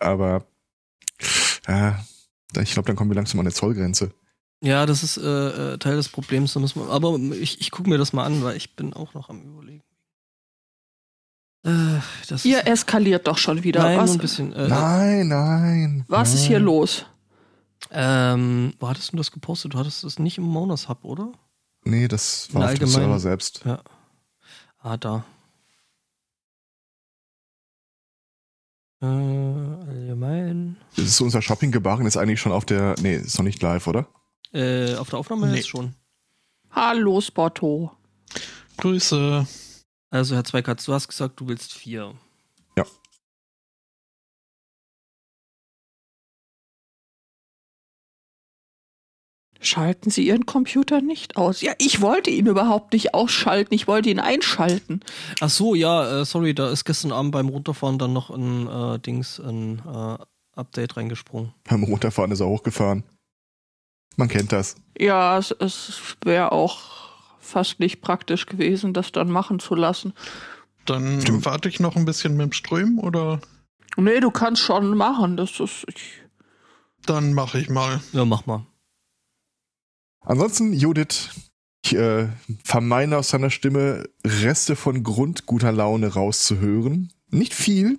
[0.00, 0.44] Aber
[1.66, 1.92] äh,
[2.60, 4.12] ich glaube, dann kommen wir langsam an eine Zollgrenze.
[4.62, 6.52] Ja, das ist äh, äh Teil des Problems.
[6.52, 9.14] Da müssen wir, aber ich, ich gucke mir das mal an, weil ich bin auch
[9.14, 9.82] noch am überlegen.
[11.64, 12.00] Äh,
[12.44, 13.82] Ihr eskaliert doch schon wieder.
[13.82, 14.12] Nein, was?
[14.12, 14.52] ein bisschen.
[14.52, 16.04] Äh, nein, nein.
[16.08, 16.38] Was nein.
[16.38, 17.04] ist hier los?
[17.90, 19.74] Ähm, wo hattest du das gepostet?
[19.74, 21.32] Du hattest das nicht im Monas Hub, oder?
[21.84, 23.62] Nee, das war auf dem Server selbst.
[23.64, 23.82] Ja.
[24.78, 25.24] Ah, da.
[29.02, 30.76] Äh, allgemein.
[30.96, 32.96] Das ist unser Shopping-Gebaren ist eigentlich schon auf der.
[33.00, 34.08] Nee, ist noch nicht live, oder?
[34.52, 35.56] Äh, auf der Aufnahme nee.
[35.56, 35.94] jetzt schon.
[36.70, 37.92] Hallo, Spotto.
[38.76, 39.46] Grüße.
[40.10, 42.14] Also, Herr Zweikatz, du hast gesagt, du willst vier.
[49.62, 51.60] Schalten Sie Ihren Computer nicht aus.
[51.60, 55.00] Ja, ich wollte ihn überhaupt nicht ausschalten, ich wollte ihn einschalten.
[55.40, 58.98] Ach so, ja, äh, sorry, da ist gestern Abend beim Runterfahren dann noch ein äh,
[58.98, 60.16] Dings, ein äh,
[60.58, 61.52] Update reingesprungen.
[61.64, 63.04] Beim Runterfahren ist er hochgefahren.
[64.16, 64.76] Man kennt das.
[64.98, 66.80] Ja, es, es wäre auch
[67.38, 70.14] fast nicht praktisch gewesen, das dann machen zu lassen.
[70.86, 71.44] Dann Stimmt.
[71.44, 73.40] warte ich noch ein bisschen mit dem Ström oder?
[73.96, 75.36] Nee, du kannst schon machen.
[75.36, 75.84] Das ist.
[75.88, 76.22] Ich
[77.06, 78.00] dann mache ich mal.
[78.12, 78.66] Ja, mach mal.
[80.20, 81.30] Ansonsten, Judith,
[81.84, 82.28] ich äh,
[82.64, 87.12] vermeine aus seiner Stimme Reste von grundguter Laune rauszuhören.
[87.30, 87.98] Nicht viel,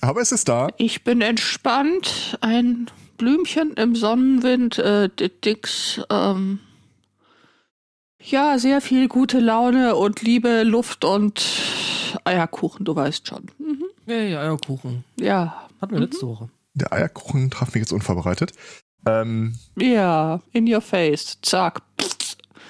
[0.00, 0.68] aber es ist da.
[0.76, 2.38] Ich bin entspannt.
[2.40, 4.78] Ein Blümchen im Sonnenwind.
[4.78, 5.10] Äh,
[5.44, 6.60] Dix, ähm,
[8.22, 11.44] ja, sehr viel gute Laune und Liebe, Luft und
[12.24, 13.46] Eierkuchen, du weißt schon.
[13.58, 13.84] Mhm.
[14.06, 15.04] Ja, ja, Eierkuchen.
[15.18, 15.68] Ja.
[15.80, 16.06] Hatten wir mhm.
[16.06, 16.48] letzte Woche.
[16.74, 18.52] Der Eierkuchen traf mich jetzt unvorbereitet.
[19.08, 21.38] Ähm, ja, in your face.
[21.42, 21.82] Zack.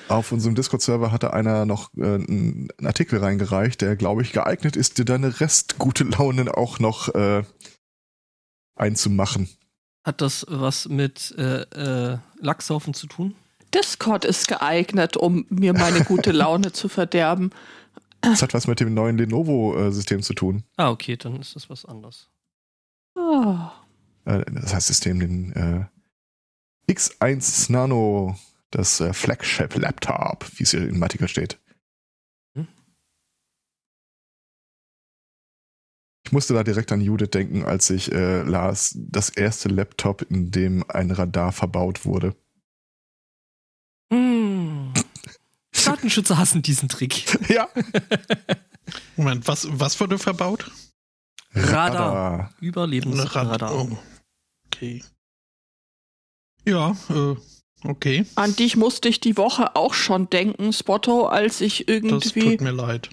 [0.08, 4.98] Auf unserem Discord-Server hatte einer noch äh, einen Artikel reingereicht, der, glaube ich, geeignet ist,
[4.98, 7.42] dir deine restgute Laune auch noch äh,
[8.75, 9.48] einzumachen.
[10.05, 13.34] Hat das was mit äh, äh, Lachsaufen zu tun?
[13.75, 17.51] Discord ist geeignet, um mir meine gute Laune zu verderben.
[18.23, 20.64] Das hat was mit dem neuen Lenovo-System zu tun.
[20.77, 22.29] Ah, okay, dann ist das was anderes.
[23.14, 23.58] Oh.
[24.24, 25.98] Das heißt System, den äh,
[26.88, 28.36] X1 Nano,
[28.70, 31.58] das äh, Flagship-Laptop, wie es hier im Artikel steht.
[32.54, 32.66] Hm?
[36.24, 40.50] Ich musste da direkt an Judith denken, als ich äh, las, das erste Laptop, in
[40.50, 42.34] dem ein Radar verbaut wurde.
[44.12, 44.92] Hm.
[45.84, 47.38] Datenschützer hassen diesen Trick.
[47.48, 47.68] Ja.
[49.16, 50.70] Moment, was, was wurde verbaut?
[51.52, 52.12] Radar.
[52.12, 52.55] Radar.
[52.60, 53.74] Überlebensradar.
[53.74, 53.98] Oh.
[54.66, 55.02] Okay.
[56.68, 57.34] Ja, äh,
[57.89, 58.27] okay.
[58.34, 62.40] An dich musste ich die Woche auch schon denken, Spotto, als ich irgendwie.
[62.40, 63.08] Das tut mir leid.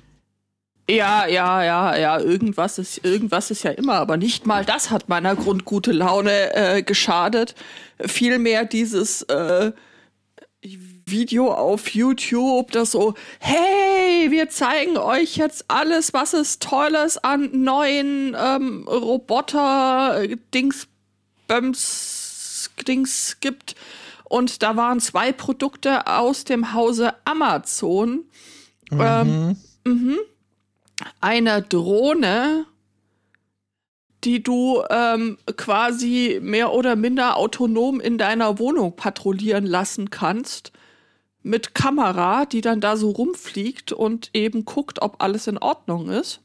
[0.89, 5.09] Ja, ja, ja, ja, irgendwas ist, irgendwas ist ja immer, aber nicht mal das hat
[5.09, 7.55] meiner Grundgute Laune äh, geschadet.
[7.99, 9.71] Vielmehr dieses, äh,
[11.07, 17.63] Video auf YouTube, das so, hey, wir zeigen euch jetzt alles, was es Tolles an
[17.63, 18.87] neuen ähm,
[22.75, 23.75] Roboter-Dings-Böms-Dings gibt.
[24.25, 28.25] Und da waren zwei Produkte aus dem Hause Amazon.
[28.91, 28.99] Mhm.
[28.99, 29.55] Ähm,
[29.85, 30.15] mh.
[31.19, 32.65] Eine Drohne,
[34.23, 40.71] die du ähm, quasi mehr oder minder autonom in deiner Wohnung patrouillieren lassen kannst.
[41.43, 46.39] Mit Kamera, die dann da so rumfliegt und eben guckt, ob alles in Ordnung ist.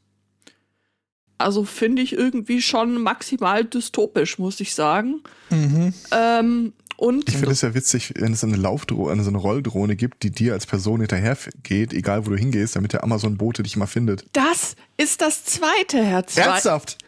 [1.41, 5.21] Also finde ich irgendwie schon maximal dystopisch, muss ich sagen.
[5.49, 5.93] Mhm.
[6.11, 10.21] Ähm, und ich finde es ja witzig, wenn es eine Laufdrohne, so eine Rolldrohne gibt,
[10.21, 13.87] die dir als Person hinterher geht, egal wo du hingehst, damit der Amazon-Bote dich mal
[13.87, 14.23] findet.
[14.33, 16.99] Das ist das zweite, Herr Zwei Ernsthaft?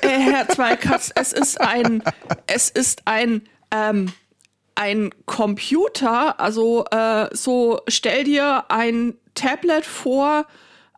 [0.00, 2.02] äh, Herr Zweikatz, es ist ein,
[2.46, 4.12] es ist ein, ähm,
[4.74, 10.46] ein Computer, also äh, so stell dir ein Tablet vor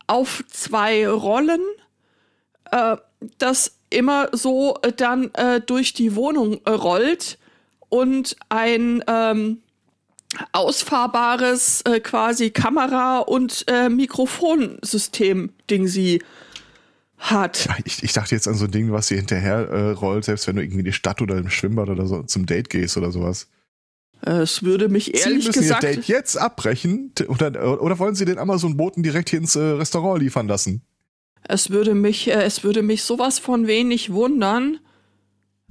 [0.07, 1.61] auf zwei Rollen,
[2.73, 2.97] äh,
[3.39, 7.39] das immer so dann äh, durch die Wohnung äh, rollt
[7.89, 9.59] und ein ähm,
[10.53, 16.23] ausfahrbares äh, quasi Kamera- und äh, Mikrofonsystem-Ding sie
[17.17, 17.69] hat.
[17.85, 20.57] Ich, ich, dachte jetzt an so ein Ding, was sie hinterher äh, rollt, selbst wenn
[20.57, 23.49] du irgendwie in die Stadt oder im Schwimmbad oder so zum Date gehst oder sowas.
[24.21, 25.85] Es würde mich ehrlich Sie müssen gesagt.
[25.85, 30.21] Ihr Date jetzt abbrechen oder, oder wollen Sie den Amazon-Boten direkt hier ins äh, Restaurant
[30.21, 30.83] liefern lassen?
[31.45, 34.81] Es würde mich, äh, es würde mich sowas von wenig wundern.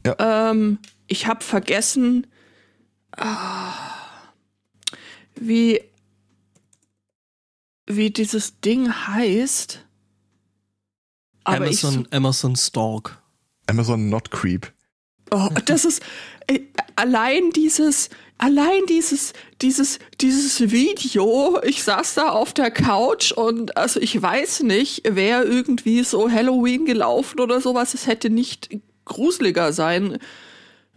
[0.06, 0.52] Ja.
[0.52, 2.28] Ähm, ich habe vergessen,
[3.16, 3.74] ah,
[5.36, 5.82] wie
[7.88, 9.86] wie dieses Ding heißt.
[11.46, 13.22] Aber Amazon, so, Amazon Stalk.
[13.68, 14.74] Amazon Not Creep.
[15.32, 16.02] Oh, das ist
[16.48, 16.60] äh,
[16.96, 21.60] allein dieses, allein dieses, dieses, dieses Video.
[21.64, 26.86] Ich saß da auf der Couch und also ich weiß nicht, wer irgendwie so Halloween
[26.86, 27.94] gelaufen oder sowas.
[27.94, 28.70] Es hätte nicht
[29.06, 30.18] gruseliger sein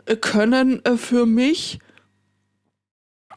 [0.07, 1.79] äh, können äh, für mich.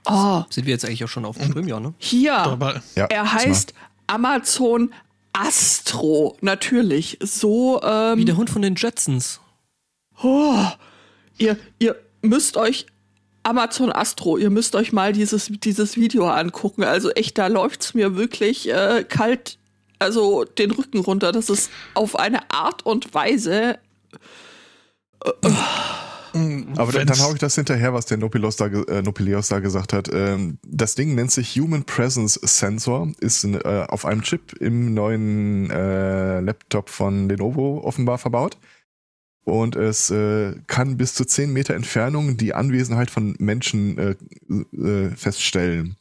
[0.06, 1.94] Oh, Sind wir jetzt eigentlich auch schon auf dem ja, ne?
[1.98, 2.36] hier.
[2.36, 3.74] Aber Ja, Er heißt
[4.08, 4.94] Amazon
[5.32, 7.18] Astro, natürlich.
[7.22, 9.40] So, ähm, Wie der Hund von den Jetsons.
[10.22, 10.66] Oh,
[11.38, 12.86] ihr, ihr müsst euch
[13.44, 16.84] Amazon Astro, ihr müsst euch mal dieses, dieses Video angucken.
[16.84, 19.58] Also echt, da läuft's mir wirklich äh, kalt,
[20.00, 21.32] also den Rücken runter.
[21.32, 23.78] Das ist auf eine Art und Weise.
[26.78, 29.94] Aber dann, dann hau ich das hinterher, was der Nopilos da, äh, Nopilios da gesagt
[29.94, 30.10] hat.
[30.12, 34.94] Ähm, das Ding nennt sich Human Presence Sensor, ist in, äh, auf einem Chip im
[34.94, 38.58] neuen äh, Laptop von Lenovo offenbar verbaut.
[39.46, 44.16] Und es äh, kann bis zu 10 Meter Entfernung die Anwesenheit von Menschen äh,
[44.78, 45.98] äh, feststellen.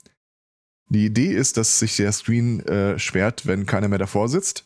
[0.88, 4.64] Die Idee ist, dass sich der Screen äh, sperrt, wenn keiner mehr davor sitzt.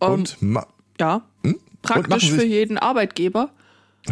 [0.00, 0.66] Ähm, Und ma
[0.98, 1.54] ja, Hm?
[1.54, 3.50] Und praktisch machen für jeden Arbeitgeber.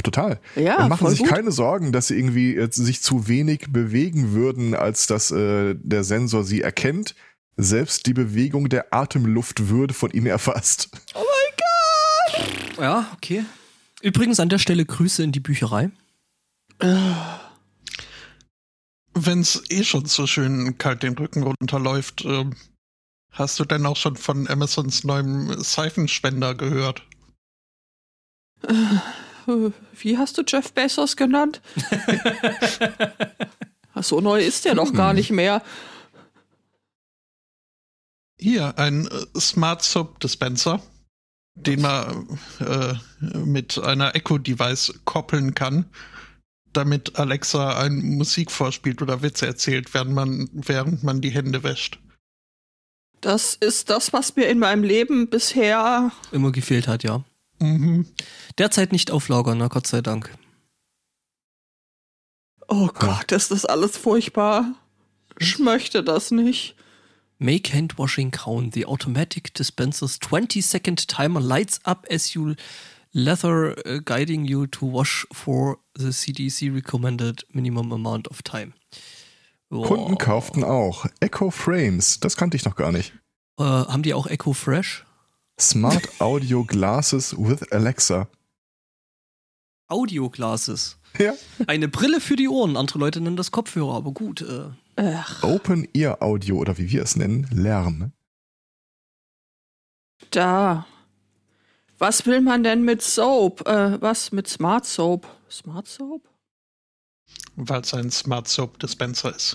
[0.03, 0.39] total.
[0.57, 1.29] Ja, und machen voll sich gut.
[1.29, 6.05] keine Sorgen, dass sie irgendwie äh, sich zu wenig bewegen würden, als dass äh, der
[6.05, 7.15] Sensor sie erkennt.
[7.57, 10.91] Selbst die Bewegung der Atemluft würde von ihm erfasst.
[12.79, 13.45] Ja, okay.
[14.03, 15.91] Übrigens an der Stelle Grüße in die Bücherei.
[19.15, 22.55] wenn es eh schon so schön kalt den Rücken runterläuft, ähm,
[23.31, 27.03] hast du denn auch schon von Amazons neuem Seifenspender gehört?
[28.67, 28.75] Äh,
[29.99, 31.61] Wie hast du Jeff Bezos genannt?
[33.95, 35.63] Ach, so neu ist der noch gar nicht mehr.
[38.39, 40.83] Hier, ein äh, Smart Soap Dispenser,
[41.67, 45.87] den man äh, mit einer Echo-Device koppeln kann,
[46.73, 51.99] damit Alexa ein Musik vorspielt oder Witze erzählt, während man, während man die Hände wäscht.
[53.21, 57.23] Das ist das, was mir in meinem Leben bisher Immer gefehlt hat, ja.
[57.59, 58.07] Mhm.
[58.57, 60.31] Derzeit nicht auf Lager, na Gott sei Dank.
[62.69, 64.75] Oh Gott, ist das alles furchtbar.
[65.39, 66.77] Ich möchte das nicht.
[67.43, 68.75] Make hand washing count.
[68.75, 72.55] The automatic dispenser's 20 second timer lights up as you
[73.15, 78.75] leather uh, guiding you to wash for the CDC recommended minimum amount of time.
[79.71, 79.87] Boah.
[79.87, 82.21] Kunden kauften auch Echo Frames.
[82.21, 83.15] Das kannte ich noch gar nicht.
[83.59, 85.07] Äh, haben die auch Echo Fresh?
[85.59, 88.29] Smart Audio Glasses with Alexa.
[89.89, 90.99] Audio Glasses.
[91.19, 91.33] Ja.
[91.67, 92.77] Eine Brille für die Ohren.
[92.77, 94.43] Andere Leute nennen das Kopfhörer, aber gut.
[94.43, 94.71] Äh,
[95.03, 98.13] Ach, Open Ear Audio oder wie wir es nennen, Lärm.
[100.31, 100.87] da.
[101.99, 103.67] Was will man denn mit Soap?
[103.67, 105.27] Äh, was mit Smart Soap?
[105.51, 106.23] Smart Soap?
[107.57, 109.55] Weil es ein Smart Soap Dispenser ist.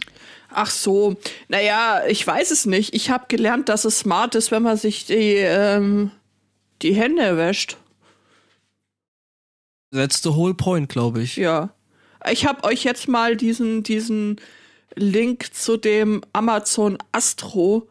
[0.50, 1.16] Ach so,
[1.48, 2.94] naja, ich weiß es nicht.
[2.94, 6.12] Ich habe gelernt, dass es smart ist, wenn man sich die, ähm,
[6.82, 7.78] die Hände wäscht.
[9.92, 11.38] that's the whole point, glaube ich.
[11.38, 11.70] Ja.
[12.30, 14.42] Ich habe euch jetzt mal diesen, diesen
[14.96, 17.88] Link zu dem Amazon Astro.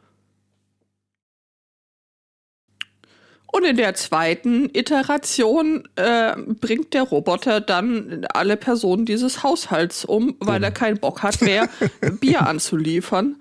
[3.47, 10.37] Und in der zweiten Iteration äh, bringt der Roboter dann alle Personen dieses Haushalts um,
[10.41, 11.69] weil er keinen Bock hat mehr,
[12.21, 13.37] Bier anzuliefern.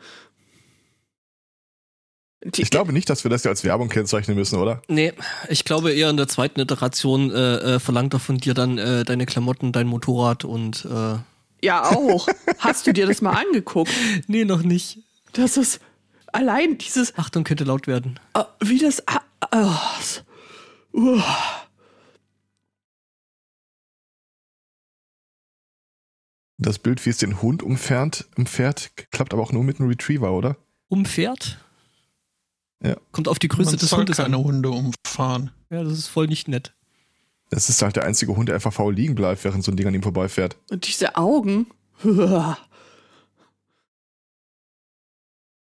[2.43, 4.81] Die, Ich glaube nicht, dass wir das ja als Werbung kennzeichnen müssen, oder?
[4.87, 5.13] Nee,
[5.49, 9.03] ich glaube eher in der zweiten Iteration äh, äh, verlangt er von dir dann äh,
[9.05, 11.15] deine Klamotten, dein Motorrad und äh,
[11.63, 12.27] Ja, auch.
[12.59, 13.91] Hast du dir das mal angeguckt?
[14.27, 14.99] nee, noch nicht.
[15.31, 15.79] Das ist
[16.33, 18.19] allein dieses, Achtung, könnte laut werden.
[18.33, 19.01] äh, wie das.
[19.99, 20.23] s-
[20.91, 21.23] uah.
[26.57, 30.31] Das Bild, wie es den Hund umfährt, umfährt klappt aber auch nur mit einem Retriever,
[30.31, 30.57] oder?
[30.87, 31.59] Umfährt?
[32.83, 32.95] Ja.
[33.11, 34.43] Kommt auf die Größe Man des soll Hundes keine an.
[34.43, 35.51] Hunde umfahren.
[35.69, 36.73] Ja, das ist voll nicht nett.
[37.53, 39.85] Das ist halt der einzige Hund, der einfach faul liegen bleibt, während so ein Ding
[39.87, 40.57] an ihm vorbeifährt.
[40.71, 41.67] Und diese Augen.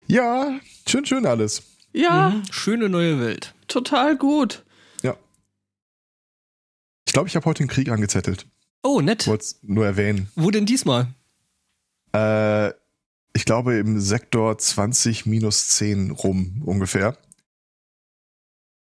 [0.09, 1.63] Ja, schön, schön alles.
[1.93, 2.43] Ja, Mhm.
[2.51, 3.53] Schöne neue Welt.
[3.67, 4.63] total gut.
[7.05, 8.45] Ich glaube, ich habe heute den Krieg angezettelt.
[8.83, 9.23] Oh, nett.
[9.23, 10.29] Ich wollte es nur erwähnen.
[10.35, 11.07] Wo denn diesmal?
[12.13, 12.69] Äh,
[13.33, 17.17] ich glaube im Sektor 20 minus 10 rum ungefähr.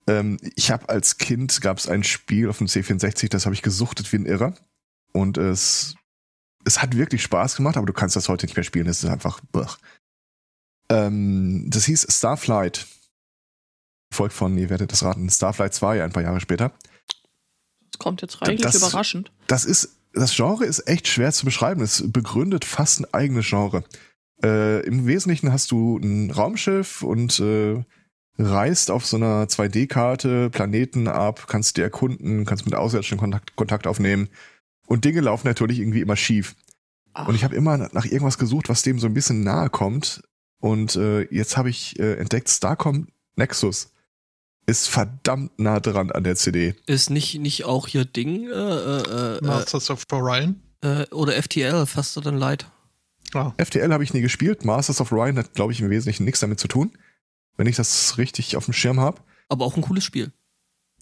[0.07, 3.63] Ähm, ich habe als Kind, gab es ein Spiel auf dem C64, das habe ich
[3.63, 4.55] gesuchtet wie ein Irrer.
[5.13, 5.95] Und es,
[6.65, 8.87] es hat wirklich Spaß gemacht, aber du kannst das heute nicht mehr spielen.
[8.87, 9.41] Es ist einfach...
[10.89, 12.87] Ähm, das hieß Starflight.
[14.13, 16.73] Folgt von, ihr werdet das raten, Starflight 2 ein paar Jahre später.
[17.91, 19.33] Das kommt jetzt reichlich das, überraschend.
[19.49, 21.83] Das ist, das Genre ist echt schwer zu beschreiben.
[21.83, 23.85] Es begründet fast ein eigenes Genre.
[24.43, 27.85] Äh, Im Wesentlichen hast du ein Raumschiff und äh,
[28.39, 33.87] reist auf so einer 2D-Karte Planeten ab, kannst die erkunden, kannst mit Auswärtigen Kontakt, Kontakt
[33.87, 34.29] aufnehmen.
[34.87, 36.55] Und Dinge laufen natürlich irgendwie immer schief.
[37.15, 37.29] Ach.
[37.29, 40.23] Und ich habe immer nach irgendwas gesucht, was dem so ein bisschen nahe kommt.
[40.61, 43.91] Und äh, jetzt habe ich äh, entdeckt, Starcom Nexus
[44.67, 46.75] ist verdammt nah dran an der CD.
[46.87, 48.49] Ist nicht, nicht auch hier Ding?
[48.49, 50.61] Äh, äh, äh Masters of Orion?
[50.83, 52.67] Äh, oder FTL, Faster Than Light.
[53.35, 53.53] Oh.
[53.59, 54.65] FTL habe ich nie gespielt.
[54.65, 56.93] Masters of Orion hat, glaube ich, im Wesentlichen nichts damit zu tun,
[57.57, 59.23] wenn ich das richtig auf dem Schirm habe.
[59.49, 60.33] Aber auch ein cooles Spiel.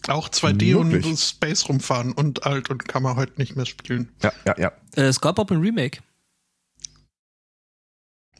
[0.08, 1.06] Auch 2D Möglich.
[1.06, 4.12] und Space rumfahren und alt und kann man heute nicht mehr spielen.
[4.22, 4.72] Ja, ja, ja.
[4.96, 6.00] Äh, es gab auch ein Remake.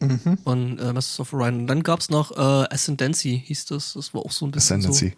[0.00, 0.38] Mhm.
[0.44, 1.60] Von äh, Masters of Orion.
[1.60, 3.94] Und dann gab es noch äh, Ascendancy, hieß das.
[3.94, 4.78] Das war auch so ein bisschen.
[4.78, 5.16] Ascendancy.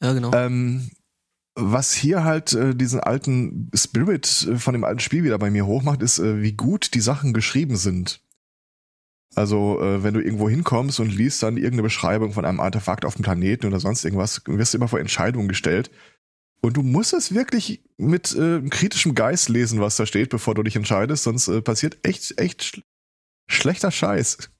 [0.00, 0.06] So.
[0.06, 0.32] Ja, genau.
[0.34, 0.90] Ähm,
[1.54, 5.66] was hier halt äh, diesen alten Spirit äh, von dem alten Spiel wieder bei mir
[5.66, 8.20] hochmacht, ist, äh, wie gut die Sachen geschrieben sind.
[9.34, 13.14] Also, äh, wenn du irgendwo hinkommst und liest dann irgendeine Beschreibung von einem Artefakt auf
[13.14, 15.90] dem Planeten oder sonst irgendwas, wirst du immer vor Entscheidungen gestellt.
[16.60, 20.62] Und du musst es wirklich mit äh, kritischem Geist lesen, was da steht, bevor du
[20.62, 22.80] dich entscheidest, sonst äh, passiert echt, echt sch
[23.46, 24.50] schlechter Scheiß.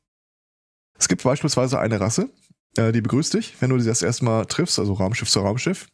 [0.98, 2.28] Es gibt beispielsweise eine Rasse,
[2.76, 5.88] äh, die begrüßt dich, wenn du sie das erste Mal triffst, also Raumschiff zu Raumschiff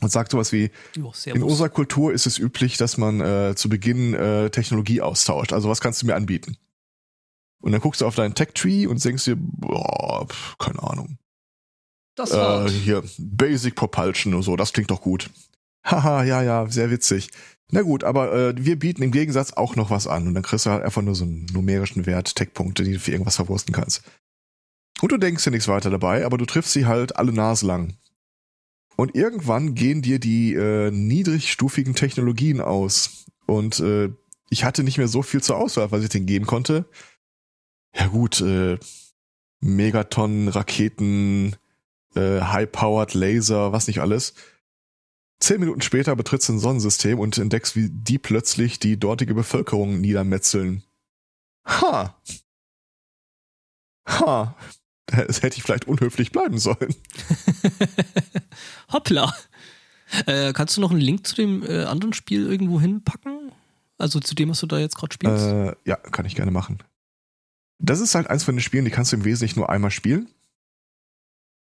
[0.00, 0.70] und sagt sowas wie,
[1.02, 5.52] oh, in unserer Kultur ist es üblich, dass man äh, zu Beginn äh, Technologie austauscht.
[5.52, 6.58] Also was kannst du mir anbieten?
[7.66, 10.24] Und dann guckst du auf deinen Tech-Tree und denkst dir, boah,
[10.56, 11.18] keine Ahnung.
[12.14, 15.30] Das äh, hier, Basic Propulsion und so, das klingt doch gut.
[15.84, 17.28] Haha, ja, ja, sehr witzig.
[17.72, 20.66] Na gut, aber äh, wir bieten im Gegensatz auch noch was an und dann kriegst
[20.66, 24.04] du halt einfach nur so einen numerischen Wert, Tech-Punkte, die du für irgendwas verwursten kannst.
[25.00, 27.96] Und du denkst dir nichts weiter dabei, aber du triffst sie halt alle naslang.
[28.94, 33.26] Und irgendwann gehen dir die äh, niedrigstufigen Technologien aus.
[33.46, 34.10] Und äh,
[34.50, 36.88] ich hatte nicht mehr so viel zur Auswahl, was ich denen geben konnte.
[37.98, 38.78] Ja gut, äh,
[39.60, 41.56] Megatonnen, Raketen,
[42.14, 44.34] äh, High-Powered Laser, was nicht alles.
[45.40, 50.00] Zehn Minuten später betrittst du ein Sonnensystem und entdeckst, wie die plötzlich die dortige Bevölkerung
[50.00, 50.82] niedermetzeln.
[51.66, 52.16] Ha!
[54.08, 54.56] Ha!
[55.08, 56.92] Das hätte ich vielleicht unhöflich bleiben sollen.
[58.92, 59.32] Hoppla.
[60.26, 63.52] Äh, kannst du noch einen Link zu dem äh, anderen Spiel irgendwo hinpacken?
[63.98, 65.46] Also zu dem, was du da jetzt gerade spielst?
[65.46, 66.78] Äh, ja, kann ich gerne machen.
[67.78, 70.28] Das ist halt eins von den Spielen, die kannst du im Wesentlichen nur einmal spielen.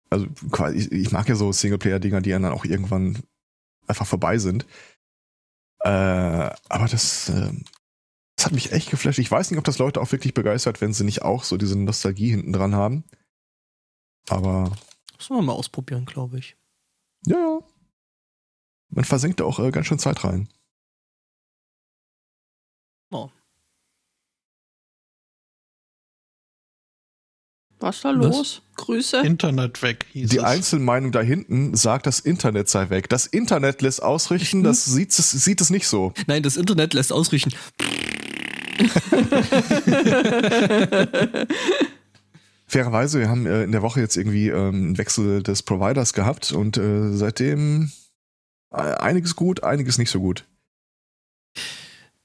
[0.09, 3.23] Also quasi, ich mag ja so Singleplayer-Dinger, die dann auch irgendwann
[3.87, 4.65] einfach vorbei sind.
[5.79, 7.51] Äh, aber das, äh,
[8.35, 9.19] das hat mich echt geflasht.
[9.19, 11.77] Ich weiß nicht, ob das Leute auch wirklich begeistert, wenn sie nicht auch so diese
[11.77, 13.03] Nostalgie hinten dran haben.
[14.29, 14.71] Aber.
[15.17, 16.55] Müssen wir mal ausprobieren, glaube ich.
[17.25, 17.59] Ja, ja.
[18.89, 20.47] Man versenkt da auch äh, ganz schön Zeit rein.
[23.11, 23.29] Oh.
[27.79, 28.39] Was da los?
[28.39, 28.61] Was?
[28.85, 29.17] Grüße.
[29.17, 30.05] Internet weg.
[30.11, 30.43] Hieß Die es.
[30.43, 33.09] Einzelmeinung da hinten sagt, das Internet sei weg.
[33.09, 36.13] Das Internet lässt ausrichten, das sieht, es, sieht es nicht so.
[36.25, 37.51] Nein, das Internet lässt ausrichten.
[42.67, 46.51] Fairerweise, wir haben äh, in der Woche jetzt irgendwie ähm, einen Wechsel des Providers gehabt
[46.51, 47.91] und äh, seitdem
[48.71, 50.43] äh, einiges gut, einiges nicht so gut.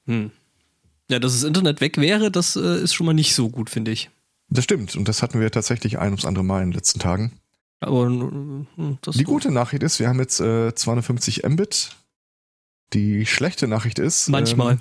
[0.06, 0.32] Hm.
[1.11, 4.11] Ja, dass das Internet weg wäre, das ist schon mal nicht so gut, finde ich.
[4.52, 7.32] Das stimmt und das hatten wir tatsächlich ein ums andere Mal in den letzten Tagen.
[7.80, 8.66] Aber hm,
[9.14, 11.97] die gute Nachricht ist, wir haben jetzt äh, 250 Mbit.
[12.92, 14.28] Die schlechte Nachricht ist.
[14.28, 14.75] Manchmal.
[14.75, 14.80] Ähm,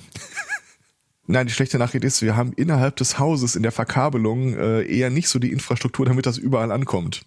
[1.27, 5.09] Nein, die schlechte Nachricht ist, wir haben innerhalb des Hauses in der Verkabelung äh, eher
[5.09, 7.25] nicht so die Infrastruktur, damit das überall ankommt.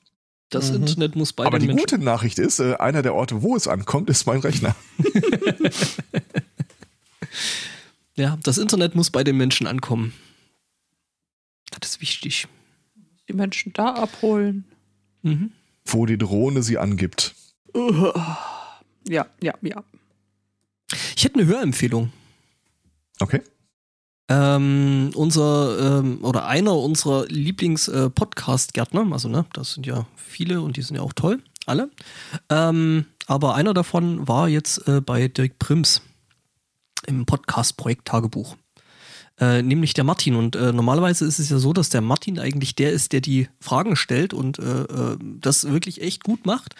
[0.51, 0.83] Das mhm.
[0.83, 3.67] Internet muss bei Aber die Menschen gute Nachricht ist, äh, einer der Orte, wo es
[3.67, 4.77] ankommt, ist mein Rechner.
[8.17, 10.13] ja, das Internet muss bei den Menschen ankommen.
[11.85, 12.49] Das ist wichtig.
[13.29, 14.65] Die Menschen da abholen.
[15.21, 15.53] Mhm.
[15.85, 17.35] Wo die Drohne sie angibt.
[19.07, 19.85] Ja, ja, ja.
[21.15, 22.11] Ich hätte eine Hörempfehlung.
[23.21, 23.43] Okay.
[24.29, 30.83] Ähm, unser ähm, oder einer unserer Lieblings-Podcast-Gärtner, also ne, das sind ja viele und die
[30.83, 31.91] sind ja auch toll, alle.
[32.49, 36.01] Ähm, aber einer davon war jetzt äh, bei Dirk Prims
[37.07, 38.57] im Podcast-Projekt Tagebuch.
[39.41, 40.37] Äh, nämlich der Martin.
[40.37, 43.49] Und äh, normalerweise ist es ja so, dass der Martin eigentlich der ist, der die
[43.61, 46.75] Fragen stellt und äh, äh das wirklich echt gut macht.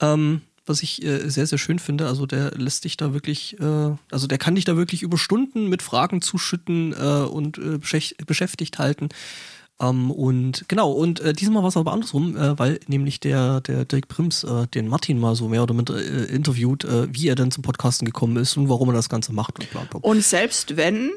[0.00, 2.06] Ähm, was ich äh, sehr, sehr schön finde.
[2.06, 5.68] Also der lässt dich da wirklich, äh, also der kann dich da wirklich über Stunden
[5.68, 9.08] mit Fragen zuschütten und beschäftigt halten.
[9.80, 13.84] Ähm, und genau, und äh, diesmal war es aber andersrum, äh, weil nämlich der, der
[13.84, 15.96] Dirk Prims äh, den Martin mal so mehr oder minder
[16.28, 19.70] interviewt, wie er denn zum Podcasten gekommen ist und warum er das Ganze macht und
[19.70, 20.00] bla bla.
[20.00, 21.10] Und selbst wenn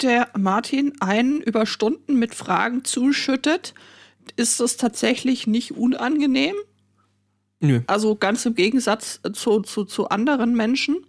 [0.00, 3.74] der Martin einen über Stunden mit Fragen zuschüttet,
[4.36, 6.54] ist das tatsächlich nicht unangenehm.
[7.60, 7.80] Nö.
[7.86, 11.04] Also ganz im Gegensatz zu, zu, zu anderen Menschen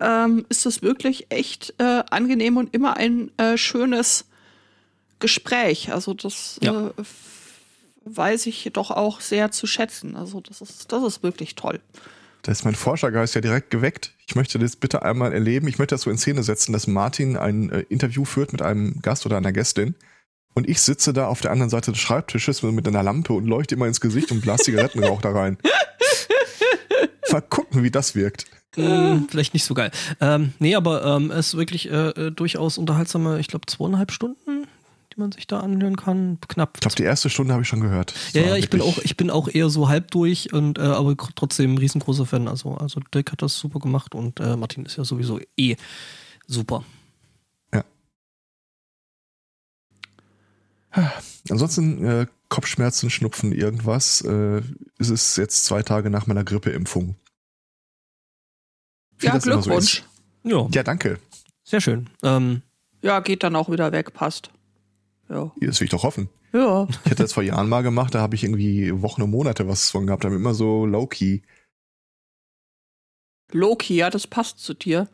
[0.00, 4.26] ähm, ist es wirklich echt äh, angenehm und immer ein äh, schönes
[5.18, 5.92] Gespräch.
[5.92, 6.88] Also das Ja.
[6.88, 6.92] äh,
[8.04, 10.16] weiß ich doch auch sehr zu schätzen.
[10.16, 11.80] Also das ist, das ist wirklich toll.
[12.42, 14.14] Da ist mein Forschergeist ja direkt geweckt.
[14.26, 15.68] Ich möchte das bitte einmal erleben.
[15.68, 19.00] Ich möchte das so in Szene setzen, dass Martin ein äh, Interview führt mit einem
[19.02, 19.94] Gast oder einer Gästin.
[20.54, 23.74] Und ich sitze da auf der anderen Seite des Schreibtisches mit einer Lampe und leuchte
[23.74, 25.58] immer ins Gesicht und blase Zigarettenrauch da rein.
[27.32, 28.46] Mal gucken, wie das wirkt.
[28.76, 29.90] Mm, vielleicht nicht so geil.
[30.20, 34.66] Ähm, nee, aber ähm, es ist wirklich äh, äh, durchaus unterhaltsame, ich glaube, zweieinhalb Stunden,
[35.20, 36.38] man sich da anhören kann.
[36.48, 36.72] Knapp.
[36.74, 38.12] Ich glaube, die erste Stunde habe ich schon gehört.
[38.12, 40.82] Das Ja, ja, ich bin auch, ich bin auch eher so halb durch und äh,
[40.82, 42.48] aber trotzdem ein riesengroßer Fan.
[42.48, 45.76] Also, also Dirk hat das super gemacht und äh, Martin ist ja sowieso eh
[46.48, 46.84] super.
[51.48, 54.22] Ansonsten äh, Kopfschmerzen, Schnupfen, irgendwas.
[54.22, 54.58] Äh,
[54.98, 57.14] ist es jetzt zwei Tage nach meiner Grippeimpfung.
[59.18, 59.98] Wie Ja, so Glückwunsch.
[59.98, 60.04] ist.
[60.42, 61.18] Ja, Ja, danke.
[61.64, 62.10] sehr schön.
[62.22, 62.62] Ähm,
[63.02, 64.50] Ja, geht dann auch wieder weg, passt.
[65.30, 65.52] Ja.
[65.60, 66.28] Das will ich doch hoffen.
[66.52, 66.88] Ja.
[66.90, 69.90] Ich hätte das vor Jahren mal gemacht, da habe ich irgendwie Wochen und Monate was
[69.90, 71.40] von gehabt, aber immer so low-key.
[73.52, 75.08] Loki, ja, das passt zu dir.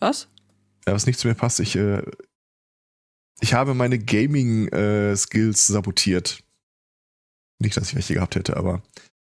[0.00, 0.28] Was?
[0.86, 2.02] Ja, was nicht zu mir passt, ich, äh,
[3.40, 6.42] ich habe meine Gaming-Skills sabotiert.
[7.60, 8.82] Nicht, dass ich welche gehabt hätte, aber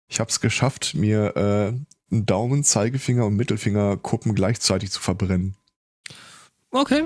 [0.07, 5.55] ich habe es geschafft, mir äh, einen Daumen, Zeigefinger und Mittelfingerkuppen gleichzeitig zu verbrennen.
[6.71, 7.05] okay.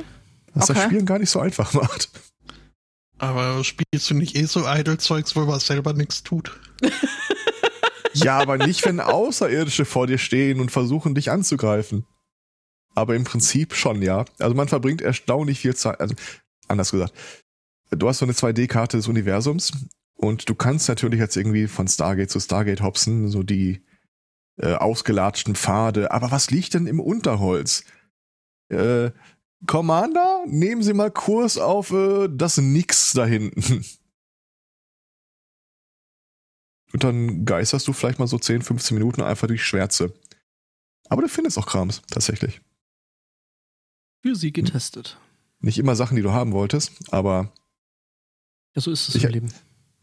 [0.54, 0.88] Was das Okay.
[0.88, 2.10] Spielen gar nicht so einfach macht.
[3.18, 6.60] Aber spielst du nicht eh so Idle-Zeugs, wo man selber nichts tut?
[8.14, 12.06] Ja, aber nicht, wenn Außerirdische vor dir stehen und versuchen, dich anzugreifen.
[12.96, 14.26] Aber im Prinzip schon, ja.
[14.40, 16.00] Also man verbringt erstaunlich viel Zeit.
[16.00, 16.14] Also,
[16.68, 17.14] anders gesagt.
[17.90, 19.72] Du hast so eine 2D-Karte des Universums
[20.16, 23.84] und du kannst natürlich jetzt irgendwie von Stargate zu Stargate hopsen, so die
[24.58, 26.12] äh, ausgelatschten Pfade.
[26.12, 27.84] Aber was liegt denn im Unterholz?
[28.70, 29.12] Äh,
[29.68, 33.86] Commander, nehmen Sie mal Kurs auf äh, das Nix da hinten.
[36.94, 40.14] Und dann geisterst du vielleicht mal so 10, 15 Minuten einfach durch Schwärze.
[41.10, 42.62] Aber du findest auch Krams, tatsächlich.
[44.22, 45.18] Für sie getestet.
[45.60, 47.52] Nicht immer Sachen, die du haben wolltest, aber
[48.76, 49.54] Ja, so ist es Ich- im Leben.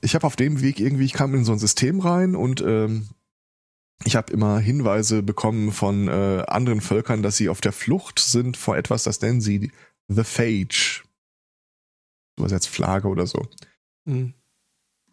[0.00, 3.08] ich habe auf dem Weg irgendwie, ich kam in so ein System rein und ähm,
[4.04, 8.56] ich habe immer Hinweise bekommen von äh, anderen Völkern, dass sie auf der Flucht sind
[8.56, 9.70] vor etwas, das nennen sie
[10.08, 11.02] The Phage.
[12.38, 13.46] Übersetzt Flagge oder so.
[14.06, 14.34] Mhm.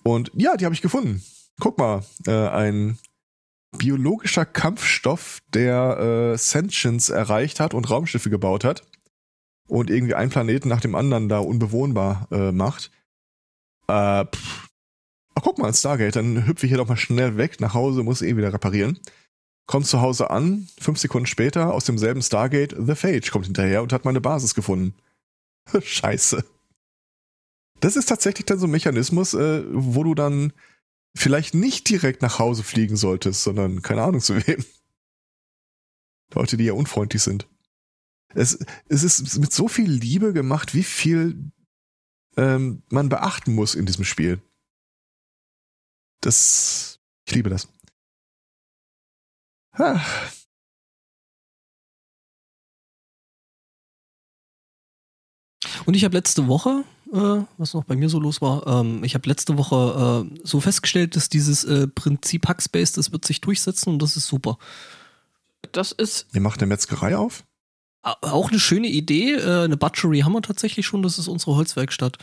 [0.03, 1.21] Und ja, die habe ich gefunden.
[1.59, 2.97] Guck mal, äh, ein
[3.77, 8.83] biologischer Kampfstoff, der äh, Sentience erreicht hat und Raumschiffe gebaut hat
[9.67, 12.91] und irgendwie einen Planeten nach dem anderen da unbewohnbar äh, macht.
[13.87, 14.66] Äh, pff.
[15.37, 18.23] Ach, guck mal, Stargate, dann hüpfe ich hier doch mal schnell weg, nach Hause, muss
[18.23, 18.97] eh wieder reparieren.
[19.67, 23.93] Kommt zu Hause an, fünf Sekunden später, aus demselben Stargate, The Phage kommt hinterher und
[23.93, 24.95] hat meine Basis gefunden.
[25.79, 26.43] Scheiße.
[27.81, 30.53] Das ist tatsächlich dann so ein Mechanismus, äh, wo du dann
[31.15, 34.65] vielleicht nicht direkt nach Hause fliegen solltest, sondern keine Ahnung zu wem.
[36.33, 37.47] Leute, die ja unfreundlich sind.
[38.33, 38.57] Es,
[38.89, 41.51] es ist mit so viel Liebe gemacht, wie viel
[42.37, 44.41] ähm, man beachten muss in diesem Spiel.
[46.27, 47.69] Das, ich liebe das.
[49.71, 50.01] Ah,
[55.85, 59.15] Und ich habe letzte Woche, äh, was noch bei mir so los war, ähm, ich
[59.15, 63.91] habe letzte Woche äh, so festgestellt, dass dieses äh, Prinzip Hackspace, das wird sich durchsetzen
[63.91, 64.57] und das ist super.
[65.71, 67.45] Das ist, ihr macht eine Metzgerei auf?
[68.03, 69.35] A- Auch eine schöne Idee.
[69.35, 71.03] Äh, eine Butchery haben wir tatsächlich schon.
[71.03, 72.17] Das ist unsere Holzwerkstatt.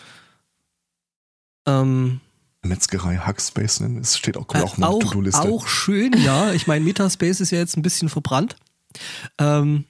[1.66, 2.20] Ähm,
[2.64, 3.98] Metzgerei Hackspace nennen?
[3.98, 5.42] Es steht auch, kommt äh, auch die auch, To-Do-Liste.
[5.42, 6.52] auch schön, ja.
[6.52, 8.56] Ich meine, Metaspace ist ja jetzt ein bisschen verbrannt.
[9.38, 9.84] Ähm,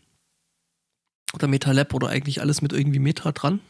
[1.35, 3.61] oder MetaLab oder eigentlich alles mit irgendwie Meta dran.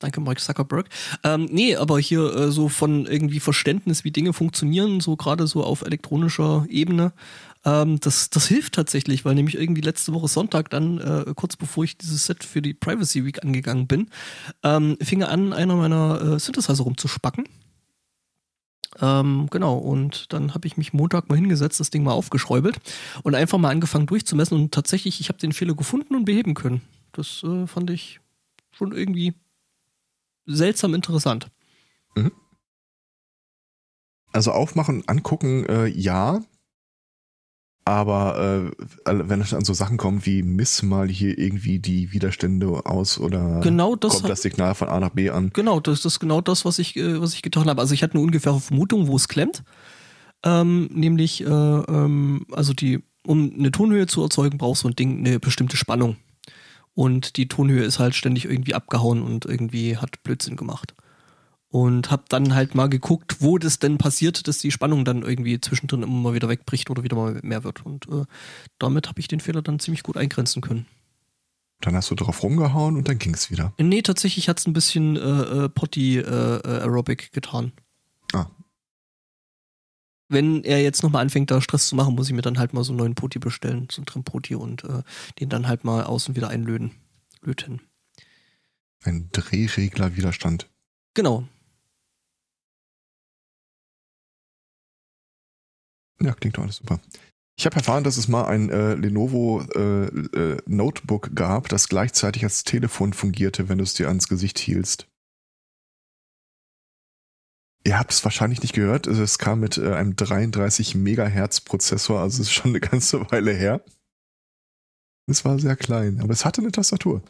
[0.00, 0.88] Danke, Mike Zuckerberg.
[1.22, 5.62] Ähm, nee, aber hier äh, so von irgendwie Verständnis, wie Dinge funktionieren, so gerade so
[5.62, 7.12] auf elektronischer Ebene,
[7.64, 11.84] ähm, das, das hilft tatsächlich, weil nämlich irgendwie letzte Woche Sonntag dann, äh, kurz bevor
[11.84, 14.08] ich dieses Set für die Privacy Week angegangen bin,
[14.64, 17.44] ähm, fing er an, einer meiner äh, Synthesizer rumzuspacken.
[19.00, 22.78] Ähm, genau, und dann habe ich mich Montag mal hingesetzt, das Ding mal aufgeschräubelt
[23.22, 26.82] und einfach mal angefangen durchzumessen und tatsächlich, ich habe den Fehler gefunden und beheben können.
[27.12, 28.20] Das äh, fand ich
[28.70, 29.34] schon irgendwie
[30.46, 31.48] seltsam interessant.
[32.14, 32.32] Mhm.
[34.32, 36.42] Also aufmachen, angucken, äh, ja.
[37.84, 38.70] Aber
[39.06, 43.18] äh, wenn es an so Sachen kommt wie miss mal hier irgendwie die Widerstände aus
[43.18, 45.50] oder genau das kommt das Signal von A nach B an.
[45.52, 47.80] Genau, das ist genau das, was ich, äh, was ich getan habe.
[47.80, 49.64] Also ich hatte eine ungefähre Vermutung, wo es klemmt.
[50.44, 55.18] Ähm, nämlich, äh, ähm, also die, um eine Tonhöhe zu erzeugen, braucht so ein Ding
[55.18, 56.16] eine bestimmte Spannung.
[56.94, 60.94] Und die Tonhöhe ist halt ständig irgendwie abgehauen und irgendwie hat Blödsinn gemacht
[61.72, 65.58] und habe dann halt mal geguckt, wo das denn passiert, dass die Spannung dann irgendwie
[65.58, 67.86] zwischendrin immer mal wieder wegbricht oder wieder mal mehr wird.
[67.86, 68.26] Und äh,
[68.78, 70.84] damit habe ich den Fehler dann ziemlich gut eingrenzen können.
[71.80, 73.72] Dann hast du drauf rumgehauen und dann ging es wieder.
[73.78, 77.72] Nee, tatsächlich hat es ein bisschen äh, äh, Potty äh, äh, Aerobic getan.
[78.34, 78.46] Ah.
[80.28, 82.84] Wenn er jetzt nochmal anfängt, da Stress zu machen, muss ich mir dann halt mal
[82.84, 85.02] so einen neuen Poti bestellen, so einen Trim-Poti und äh,
[85.40, 86.90] den dann halt mal außen wieder einlöten.
[87.40, 87.80] Löten.
[89.04, 90.68] Ein Drehreglerwiderstand.
[91.14, 91.48] Genau.
[96.22, 97.00] Ja, klingt doch alles super.
[97.58, 102.44] Ich habe erfahren, dass es mal ein äh, Lenovo äh, äh, Notebook gab, das gleichzeitig
[102.44, 105.06] als Telefon fungierte, wenn du es dir ans Gesicht hielst.
[107.84, 109.06] Ihr habt es wahrscheinlich nicht gehört.
[109.06, 113.52] Es kam mit äh, einem 33 Megahertz Prozessor, also es ist schon eine ganze Weile
[113.52, 113.84] her.
[115.28, 117.22] Es war sehr klein, aber es hatte eine Tastatur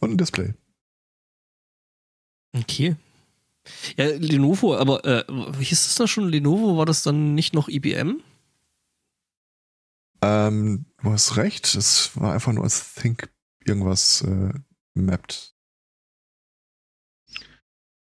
[0.00, 0.54] und ein Display.
[2.56, 2.96] Okay.
[3.96, 6.28] Ja, Lenovo, aber äh, wie hieß das da schon?
[6.28, 8.22] Lenovo, war das dann nicht noch IBM?
[10.22, 13.32] Ähm, du hast recht, es war einfach nur als Think
[13.64, 14.52] irgendwas äh,
[14.94, 15.54] mapped.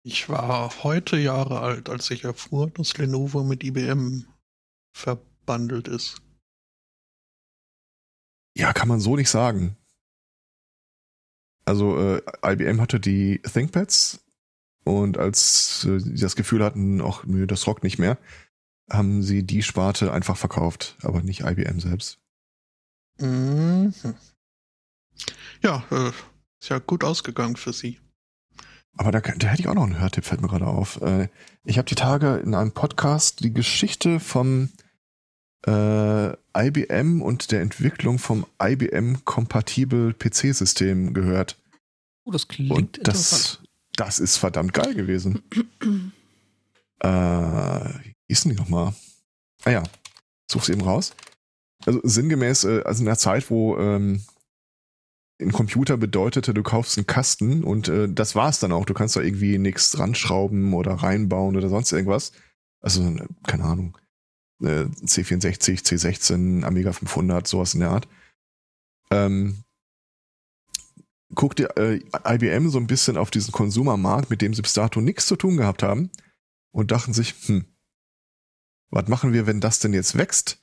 [0.03, 4.25] Ich war heute Jahre alt, als ich erfuhr, dass Lenovo mit IBM
[4.95, 6.21] verbandelt ist.
[8.57, 9.77] Ja, kann man so nicht sagen.
[11.65, 14.20] Also äh, IBM hatte die ThinkPads
[14.83, 18.17] und als äh, sie das Gefühl hatten, ach nö, das rockt nicht mehr,
[18.89, 22.19] haben sie die Sparte einfach verkauft, aber nicht IBM selbst.
[23.19, 23.93] Mhm.
[25.61, 26.11] Ja, äh,
[26.59, 27.99] ist ja gut ausgegangen für sie.
[28.97, 31.01] Aber da, da hätte ich auch noch einen Hörtipp, fällt mir gerade auf.
[31.01, 31.29] Äh,
[31.63, 34.69] ich habe die Tage in einem Podcast die Geschichte vom
[35.65, 41.57] äh, IBM und der Entwicklung vom IBM-kompatibel PC-System gehört.
[42.25, 43.60] Oh, das klingt und das,
[43.95, 45.41] das ist verdammt geil gewesen.
[46.99, 48.93] äh, wie ist denn die nochmal?
[49.63, 49.83] Ah ja,
[50.49, 51.13] such's eben raus.
[51.85, 54.21] Also sinngemäß, äh, also in der Zeit, wo ähm,
[55.41, 58.85] ein Computer bedeutete, du kaufst einen Kasten und äh, das war's dann auch.
[58.85, 62.31] Du kannst da irgendwie nichts dran schrauben oder reinbauen oder sonst irgendwas.
[62.79, 63.15] Also,
[63.47, 63.97] keine Ahnung.
[64.61, 68.07] Äh, C64, C16, Amiga 500, sowas in der Art.
[69.09, 69.63] Ähm,
[71.35, 75.27] guckte äh, IBM so ein bisschen auf diesen Konsumermarkt, mit dem sie bis dato nichts
[75.27, 76.09] zu tun gehabt haben
[76.71, 77.65] und dachten sich, hm,
[78.89, 80.59] was machen wir, wenn das denn jetzt wächst?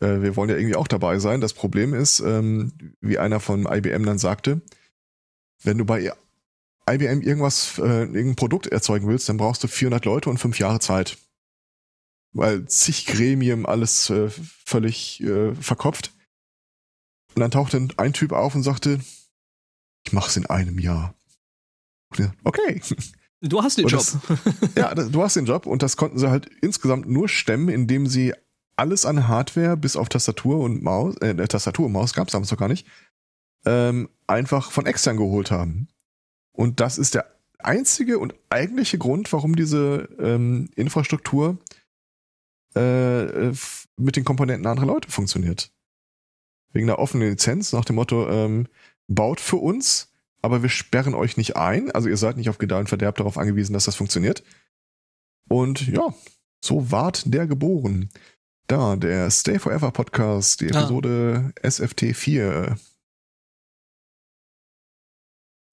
[0.00, 1.40] Äh, wir wollen ja irgendwie auch dabei sein.
[1.40, 4.60] Das Problem ist, ähm, wie einer von IBM dann sagte,
[5.62, 6.12] wenn du bei
[6.90, 10.80] IBM irgendwas, äh, irgendein Produkt erzeugen willst, dann brauchst du 400 Leute und fünf Jahre
[10.80, 11.16] Zeit.
[12.32, 16.12] Weil zig Gremien alles äh, völlig äh, verkopft.
[17.34, 19.00] Und dann tauchte ein Typ auf und sagte,
[20.04, 21.14] ich mache es in einem Jahr.
[22.44, 22.80] Okay.
[23.40, 24.38] Du hast den das, Job.
[24.76, 28.32] ja, du hast den Job und das konnten sie halt insgesamt nur stemmen, indem sie
[28.76, 32.50] alles an Hardware bis auf Tastatur und Maus, äh, Tastatur und Maus gab es damals
[32.50, 32.86] noch gar nicht,
[33.66, 35.88] ähm, einfach von extern geholt haben.
[36.52, 37.26] Und das ist der
[37.58, 41.58] einzige und eigentliche Grund, warum diese ähm, Infrastruktur
[42.74, 43.52] äh,
[43.96, 45.70] mit den Komponenten anderer Leute funktioniert.
[46.72, 48.66] Wegen der offenen Lizenz nach dem Motto, ähm,
[49.08, 50.12] baut für uns,
[50.42, 51.90] aber wir sperren euch nicht ein.
[51.90, 54.42] Also ihr seid nicht auf Gedeih und Verderb darauf angewiesen, dass das funktioniert.
[55.48, 56.14] Und ja,
[56.62, 58.10] so ward der geboren.
[58.66, 60.80] Da, der Stay Forever Podcast, die ah.
[60.80, 61.70] Episode ah.
[61.70, 62.76] SFT 4.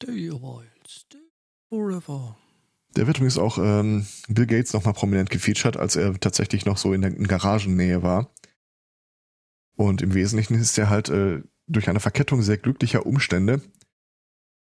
[0.02, 1.20] Stay a while, stay
[1.70, 2.38] forever.
[2.96, 6.94] Der wird übrigens auch ähm, Bill Gates nochmal prominent gefeatured, als er tatsächlich noch so
[6.94, 8.34] in der in Garagennähe war.
[9.78, 13.62] Und im Wesentlichen ist er halt äh, durch eine Verkettung sehr glücklicher Umstände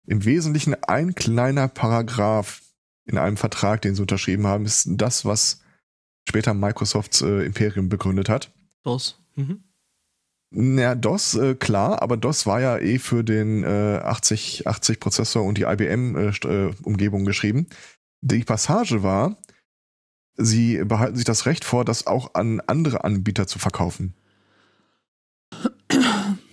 [0.08, 2.62] im Wesentlichen ein kleiner Paragraph
[3.04, 5.60] in einem Vertrag, den sie unterschrieben haben, ist das, was
[6.26, 8.50] später Microsofts äh, Imperium begründet hat.
[8.84, 9.20] DOS.
[9.36, 9.62] Mhm.
[10.50, 15.58] Ja, DOS, äh, klar, aber DOS war ja eh für den äh, 8080 Prozessor und
[15.58, 17.66] die IBM-Umgebung äh, äh geschrieben.
[18.22, 19.36] Die Passage war,
[20.36, 24.14] sie behalten sich das Recht vor, das auch an andere Anbieter zu verkaufen.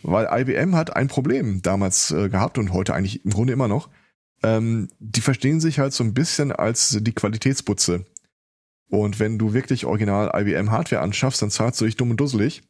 [0.08, 3.90] Weil IBM hat ein Problem damals äh, gehabt und heute eigentlich im Grunde immer noch.
[4.44, 8.06] ähm, die verstehen sich halt so ein bisschen als die Qualitätsputze.
[8.90, 12.62] Und wenn du wirklich original IBM Hardware anschaffst, dann zahlst du dich dumm und dusselig.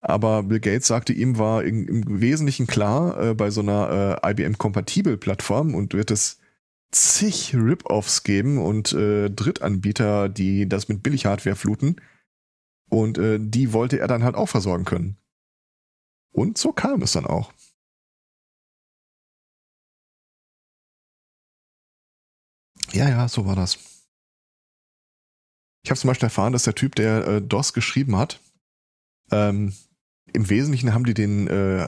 [0.00, 4.30] Aber Bill Gates sagte, ihm war im, im Wesentlichen klar, äh, bei so einer äh,
[4.30, 6.38] IBM-Kompatibel-Plattform und wird es
[6.92, 11.96] zig Rip-Offs geben und äh, Drittanbieter, die das mit Billig-Hardware fluten.
[12.88, 15.16] Und äh, die wollte er dann halt auch versorgen können.
[16.36, 17.50] Und so kam es dann auch.
[22.92, 23.78] Ja, ja, so war das.
[25.82, 28.40] Ich habe zum Beispiel erfahren, dass der Typ, der äh, DOS geschrieben hat,
[29.30, 29.72] ähm,
[30.32, 31.86] im Wesentlichen haben die den äh,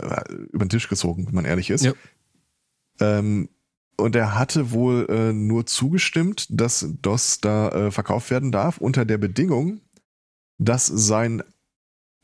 [0.51, 1.85] über den Tisch gezogen, wenn man ehrlich ist.
[1.85, 1.93] Ja.
[3.01, 3.51] Ähm,
[3.99, 9.05] und er hatte wohl äh, nur zugestimmt, dass DOS da äh, verkauft werden darf, unter
[9.05, 9.83] der Bedingung,
[10.57, 11.43] dass sein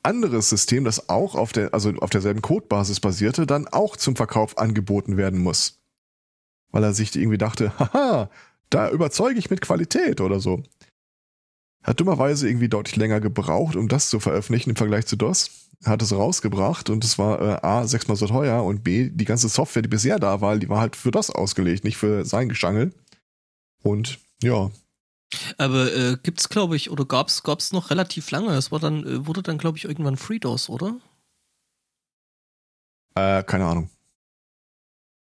[0.04, 4.58] anderes System, das auch auf der, also auf derselben Codebasis basierte, dann auch zum Verkauf
[4.58, 5.80] angeboten werden muss.
[6.70, 8.30] Weil er sich irgendwie dachte, haha,
[8.70, 10.62] da überzeuge ich mit Qualität oder so.
[11.82, 15.70] Hat dummerweise irgendwie deutlich länger gebraucht, um das zu veröffentlichen im Vergleich zu DOS.
[15.84, 19.48] Hat es rausgebracht und es war äh, A, sechsmal so teuer und B, die ganze
[19.48, 22.94] Software, die bisher da war, die war halt für DOS ausgelegt, nicht für sein Geschangel.
[23.82, 24.70] Und ja.
[25.58, 28.54] Aber äh, gibt's, glaube ich, oder gab's, gab's noch relativ lange.
[28.54, 30.96] Es war dann, äh, wurde dann, glaube ich, irgendwann FreeDOS, oder?
[33.14, 33.90] Äh, keine Ahnung.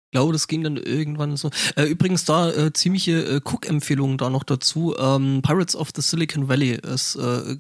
[0.08, 1.50] Ich glaube, das ging dann irgendwann so.
[1.76, 4.96] Äh, übrigens da äh, ziemliche äh, Cook-Empfehlungen da noch dazu.
[4.98, 6.78] Ähm, Pirates of the Silicon Valley.
[6.82, 7.56] Es äh,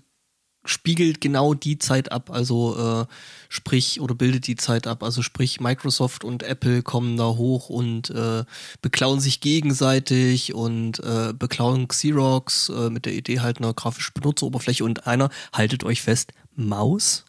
[0.64, 3.06] spiegelt genau die Zeit ab, also äh,
[3.48, 5.02] sprich oder bildet die Zeit ab.
[5.02, 8.44] Also sprich Microsoft und Apple kommen da hoch und äh,
[8.82, 14.84] beklauen sich gegenseitig und äh, beklauen Xerox äh, mit der Idee halt einer grafischen Benutzeroberfläche
[14.84, 17.24] und einer, haltet euch fest, Maus.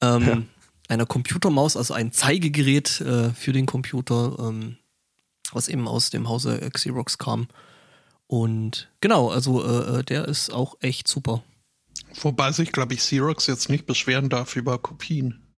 [0.00, 0.42] Ähm, ja
[0.90, 4.76] einer Computermaus, also ein Zeigegerät äh, für den Computer, ähm,
[5.52, 7.46] was eben aus dem Hause Xerox kam.
[8.26, 11.42] Und genau, also äh, äh der ist auch echt super.
[12.20, 15.54] Wobei sich, glaube ich, Xerox jetzt nicht beschweren darf über Kopien.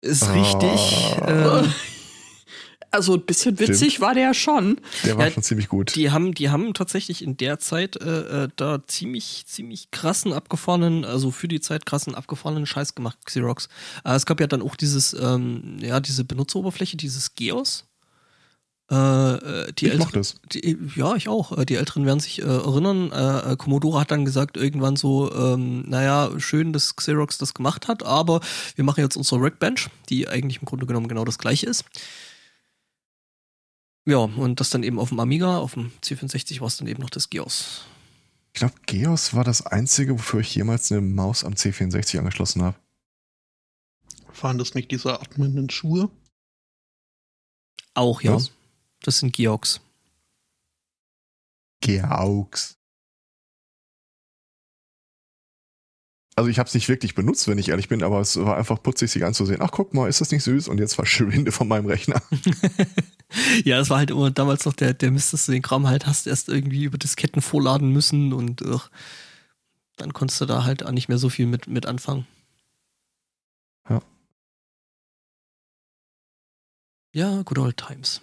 [0.00, 0.32] Ist oh.
[0.32, 1.18] richtig.
[1.22, 1.62] Äh,
[2.90, 4.00] also ein bisschen witzig Stimmt.
[4.00, 4.80] war der schon.
[5.04, 5.94] Der war ja, schon ziemlich gut.
[5.94, 11.04] Die haben, die haben tatsächlich in der Zeit äh, äh, da ziemlich, ziemlich krassen abgefahrenen,
[11.04, 13.68] also für die Zeit krassen abgefahrenen Scheiß gemacht, Xerox.
[14.04, 17.84] Äh, es gab ja dann auch dieses, ähm, ja, diese Benutzeroberfläche, dieses Geos.
[18.90, 20.36] Äh, äh die ich mach das.
[20.52, 21.56] Die, ja, ich auch.
[21.56, 23.12] Äh, die Älteren werden sich äh, erinnern.
[23.12, 28.02] Äh, Commodore hat dann gesagt irgendwann so, ähm, naja, schön, dass Xerox das gemacht hat,
[28.02, 28.40] aber
[28.76, 31.84] wir machen jetzt unsere Rackbench, die eigentlich im Grunde genommen genau das gleiche ist.
[34.06, 37.02] Ja, und das dann eben auf dem Amiga, auf dem C64 war es dann eben
[37.02, 37.84] noch das Geos.
[38.54, 42.76] Ich glaube, Geos war das einzige, wofür ich jemals eine Maus am C64 angeschlossen habe.
[44.40, 46.10] Waren das nicht diese atmenden Schuhe?
[47.92, 48.34] Auch, ja.
[48.34, 48.50] Was?
[49.02, 49.80] Das sind Geox.
[51.80, 52.78] Geaux.
[56.38, 58.80] also ich habe es nicht wirklich benutzt, wenn ich ehrlich bin, aber es war einfach
[58.80, 59.60] putzig, sich anzusehen.
[59.60, 60.68] Ach, guck mal, ist das nicht süß?
[60.68, 62.22] Und jetzt verschwinde von meinem Rechner.
[63.64, 66.06] ja, es war halt immer damals noch der, der Mist, dass du den Kram halt
[66.06, 68.88] hast, erst irgendwie über Disketten vorladen müssen und ach,
[69.96, 72.24] dann konntest du da halt auch nicht mehr so viel mit, mit anfangen.
[73.90, 74.00] Ja.
[77.12, 78.20] Ja, good old times.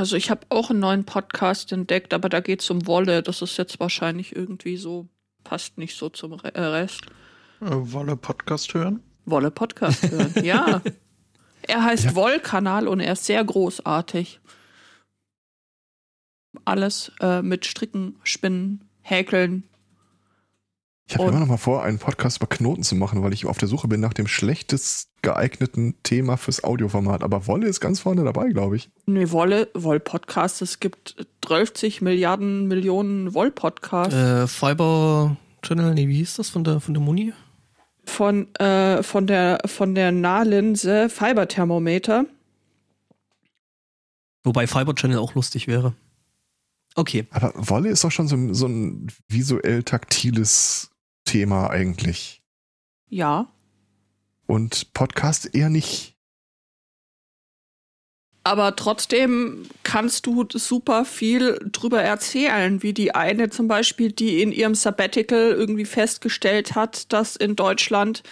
[0.00, 3.22] Also ich habe auch einen neuen Podcast entdeckt, aber da geht es um Wolle.
[3.22, 5.10] Das ist jetzt wahrscheinlich irgendwie so
[5.44, 7.02] passt nicht so zum äh, Rest.
[7.60, 9.02] Äh, Wolle Podcast hören?
[9.26, 10.80] Wolle Podcast hören, ja.
[11.68, 12.14] Er heißt ja.
[12.14, 14.40] Wollkanal und er ist sehr großartig.
[16.64, 19.68] Alles äh, mit Stricken, Spinnen, Häkeln,
[21.10, 23.58] ich habe immer noch mal vor, einen Podcast über Knoten zu machen, weil ich auf
[23.58, 27.24] der Suche bin nach dem schlechtest geeigneten Thema fürs Audioformat.
[27.24, 28.90] Aber Wolle ist ganz vorne dabei, glaube ich.
[29.06, 30.62] Nee, Wolle, Woll-Podcast.
[30.62, 34.14] Es gibt 30 Milliarden Millionen Woll-Podcasts.
[34.14, 37.32] Äh, Fiber Channel, nee, wie hieß das von der, von der Muni?
[38.04, 42.26] Von, äh, von der, von der Nahlinse Fiberthermometer.
[44.44, 45.92] Wobei Fiber Channel auch lustig wäre.
[46.94, 47.26] Okay.
[47.30, 50.89] Aber Wolle ist doch schon so, so ein visuell taktiles
[51.30, 52.42] Thema eigentlich.
[53.08, 53.52] Ja.
[54.46, 56.16] Und Podcast eher nicht.
[58.42, 64.50] Aber trotzdem kannst du super viel drüber erzählen, wie die eine zum Beispiel, die in
[64.50, 68.24] ihrem Sabbatical irgendwie festgestellt hat, dass in Deutschland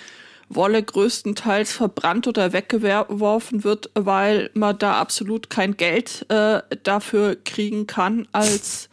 [0.49, 7.87] Wolle größtenteils verbrannt oder weggeworfen wird, weil man da absolut kein Geld äh, dafür kriegen
[7.87, 8.89] kann als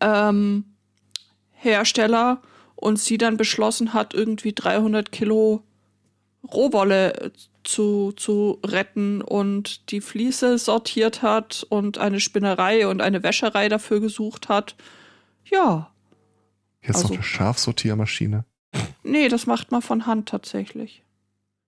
[0.00, 0.64] ähm,
[1.52, 2.42] Hersteller
[2.80, 5.64] und sie dann beschlossen hat, irgendwie 300 Kilo
[6.52, 7.32] Rohwolle
[7.64, 14.00] zu, zu retten und die Fliese sortiert hat und eine Spinnerei und eine Wäscherei dafür
[14.00, 14.76] gesucht hat.
[15.44, 15.90] Ja.
[16.80, 18.44] Jetzt also, noch eine Schafsortiermaschine.
[19.02, 21.02] Nee, das macht man von Hand tatsächlich.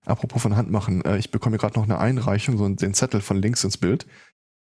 [0.05, 3.37] Apropos von Hand machen, äh, ich bekomme gerade noch eine Einreichung, so den Zettel von
[3.37, 4.07] links ins Bild.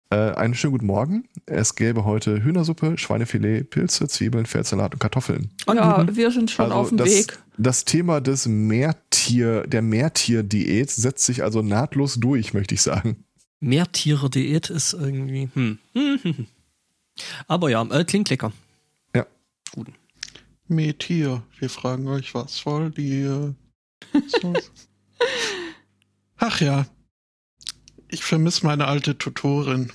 [0.09, 1.27] Äh, einen schönen guten Morgen.
[1.45, 5.51] Es gäbe heute Hühnersuppe, Schweinefilet, Pilze, Zwiebeln, Feldsalat und Kartoffeln.
[5.67, 6.15] Ja, mhm.
[6.15, 7.39] wir sind schon also auf dem das, Weg.
[7.57, 13.25] Das Thema des Mehrtier, der Mehrtier-Diät setzt sich also nahtlos durch, möchte ich sagen.
[13.59, 15.49] Mehrtiere-Diät ist irgendwie.
[15.53, 15.77] Hm.
[17.47, 18.53] Aber ja, äh, klingt lecker.
[19.13, 19.25] Ja.
[19.73, 19.87] Gut.
[20.69, 23.23] Metier, wir fragen euch, was soll die.
[23.23, 23.53] Äh,
[26.37, 26.85] Ach ja,
[28.09, 29.91] ich vermisse meine alte Tutorin.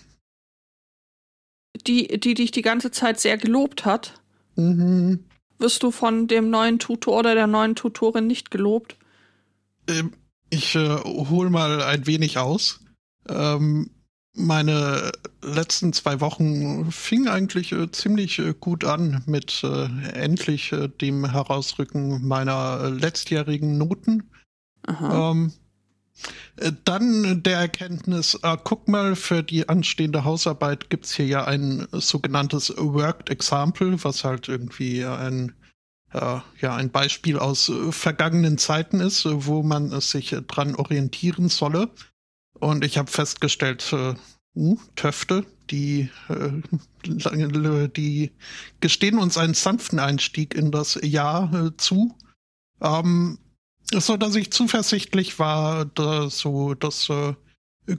[1.87, 4.21] Die, die dich die ganze Zeit sehr gelobt hat?
[4.57, 5.25] Mhm.
[5.59, 8.97] Wirst du von dem neuen Tutor oder der neuen Tutorin nicht gelobt?
[9.89, 10.13] Ähm,
[10.51, 12.81] ich äh, hol mal ein wenig aus.
[13.29, 13.91] Ähm,
[14.35, 20.89] meine letzten zwei Wochen fingen eigentlich äh, ziemlich äh, gut an mit äh, endlich äh,
[20.89, 24.31] dem Herausrücken meiner äh, letztjährigen Noten.
[24.89, 25.62] Ähm, äh,
[26.85, 31.87] dann der Erkenntnis, äh, guck mal, für die anstehende Hausarbeit gibt es hier ja ein
[31.93, 35.55] sogenanntes Worked Example, was halt irgendwie ein,
[36.13, 41.91] äh, ja, ein Beispiel aus äh, vergangenen Zeiten ist, wo man sich dran orientieren solle.
[42.59, 44.15] Und ich habe festgestellt, äh,
[44.55, 48.31] uh, Töfte, die, äh, die
[48.81, 52.17] gestehen uns einen sanften Einstieg in das Jahr äh, zu.
[52.81, 53.39] Ähm,
[54.01, 57.35] so dass ich zuversichtlich war, dass so das äh,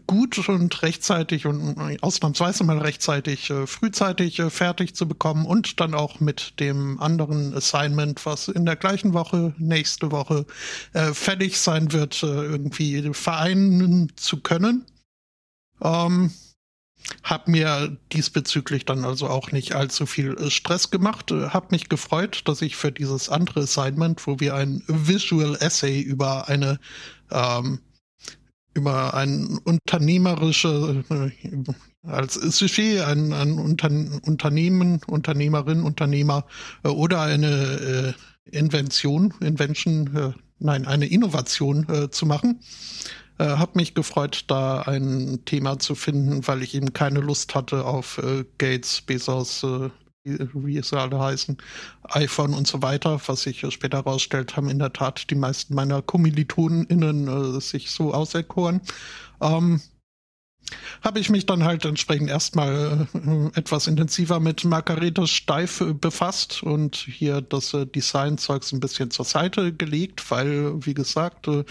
[0.08, 5.80] gut und rechtzeitig und äh, ausnahmsweise mal rechtzeitig äh, frühzeitig äh, fertig zu bekommen und
[5.80, 10.46] dann auch mit dem anderen Assignment, was in der gleichen Woche, nächste Woche
[10.94, 14.86] äh, fertig sein wird, äh, irgendwie vereinen zu können.
[15.82, 16.32] Ähm,
[17.24, 21.32] hab mir diesbezüglich dann also auch nicht allzu viel äh, Stress gemacht.
[21.32, 26.02] Äh, hab mich gefreut, dass ich für dieses andere Assignment, wo wir ein Visual Essay
[26.02, 26.80] über eine
[27.32, 27.80] ähm,
[28.76, 31.74] über ein unternehmerische äh,
[32.06, 33.90] als Sujet ein, ein Unter
[34.24, 36.46] Unternehmen, Unternehmerin, Unternehmer
[36.84, 38.16] äh, oder eine
[38.48, 42.60] äh, Invention, Invention, nein, eine Innovation zu machen
[43.38, 47.86] äh, hab mich gefreut, da ein Thema zu finden, weil ich eben keine Lust hatte
[47.86, 49.90] auf äh, Gates, Bezos, äh,
[50.24, 51.58] wie sie alle heißen,
[52.10, 56.02] iPhone und so weiter, was sich später herausstellt, haben in der Tat die meisten meiner
[56.02, 58.82] KommilitonInnen äh, sich so auserkoren.
[59.42, 59.82] Ähm,
[61.02, 66.64] habe ich mich dann halt entsprechend erstmal äh, etwas intensiver mit Margarete Steif äh, befasst
[66.64, 71.64] und hier das äh, Design-Zeugs ein bisschen zur Seite gelegt, weil, wie gesagt, äh,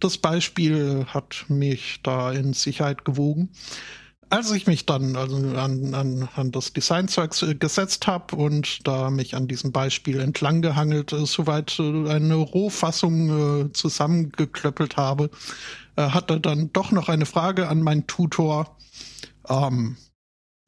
[0.00, 3.50] das Beispiel hat mich da in Sicherheit gewogen.
[4.28, 9.10] Als ich mich dann also an, an, an das Designzeugs äh, gesetzt habe und da
[9.10, 15.30] mich an diesem Beispiel entlang gehangelt, äh, soweit eine Rohfassung zusammengeklöppelt habe,
[15.96, 18.76] äh, hatte dann doch noch eine Frage an meinen Tutor.
[19.48, 19.96] Ähm,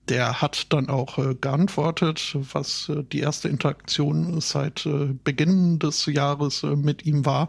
[0.09, 6.07] der hat dann auch äh, geantwortet, was äh, die erste Interaktion seit äh, Beginn des
[6.07, 7.49] Jahres äh, mit ihm war.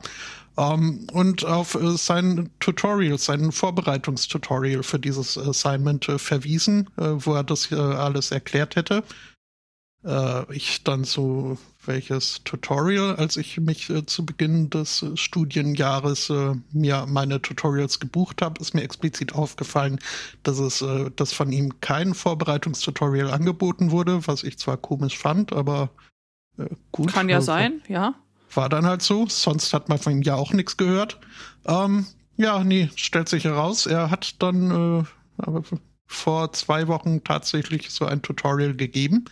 [0.59, 7.71] Ähm, und auf äh, sein Tutorial, sein Vorbereitungstutorial für dieses Assignment verwiesen, wo er das
[7.71, 9.03] alles erklärt hätte.
[10.49, 11.57] ich dann so
[11.89, 17.99] welches Tutorial, als ich mich äh, zu Beginn des äh, Studienjahres äh, mir meine Tutorials
[17.99, 19.99] gebucht habe, ist mir explizit aufgefallen,
[20.43, 25.51] dass es äh, dass von ihm kein Vorbereitungstutorial angeboten wurde, was ich zwar komisch fand,
[25.51, 25.89] aber
[26.57, 27.11] äh, gut.
[27.11, 28.15] Kann ja also, sein, ja.
[28.59, 31.17] War dann halt so, sonst hat man von ihm ja auch nichts gehört.
[31.65, 35.05] Ähm, ja, nee, stellt sich heraus, er hat dann
[35.45, 35.61] äh,
[36.05, 39.23] vor zwei Wochen tatsächlich so ein Tutorial gegeben.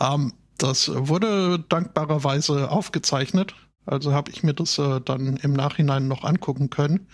[0.00, 3.56] Ähm, das wurde dankbarerweise aufgezeichnet.
[3.84, 7.08] Also habe ich mir das äh, dann im Nachhinein noch angucken können.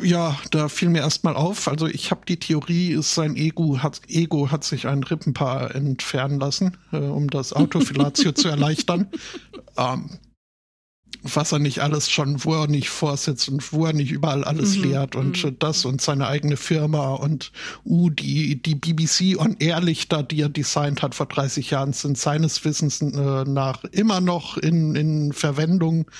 [0.00, 1.68] Ja, da fiel mir erstmal auf.
[1.68, 6.78] Also ich habe die Theorie, sein Ego hat, Ego hat sich ein Rippenpaar entfernen lassen,
[6.92, 9.08] äh, um das Autofilatio zu erleichtern.
[9.76, 10.18] Ähm,
[11.22, 14.76] was er nicht alles schon, wo er nicht vorsitzt und wo er nicht überall alles
[14.76, 14.84] mhm.
[14.84, 15.58] lehrt und mhm.
[15.58, 17.52] das und seine eigene Firma und
[17.84, 22.18] uh, die, die BBC on Air Lichter, die er designt hat vor 30 Jahren, sind
[22.18, 26.10] seines Wissens äh, nach immer noch in, in Verwendung.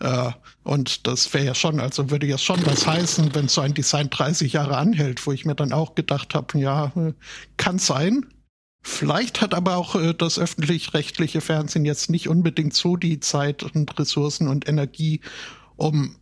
[0.00, 0.30] Äh,
[0.64, 4.10] und das wäre ja schon, also würde ja schon was heißen, wenn so ein Design
[4.10, 7.12] 30 Jahre anhält, wo ich mir dann auch gedacht habe, ja, äh,
[7.56, 8.26] kann sein,
[8.82, 13.98] Vielleicht hat aber auch äh, das öffentlich-rechtliche Fernsehen jetzt nicht unbedingt so die Zeit und
[13.98, 15.20] Ressourcen und Energie,
[15.76, 16.16] um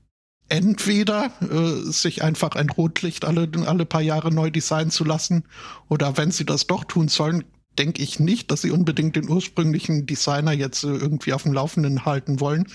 [0.49, 5.45] entweder äh, sich einfach ein Rotlicht alle, alle paar Jahre neu designen zu lassen
[5.89, 7.45] oder wenn sie das doch tun sollen,
[7.79, 12.05] denke ich nicht, dass sie unbedingt den ursprünglichen Designer jetzt äh, irgendwie auf dem Laufenden
[12.05, 12.67] halten wollen.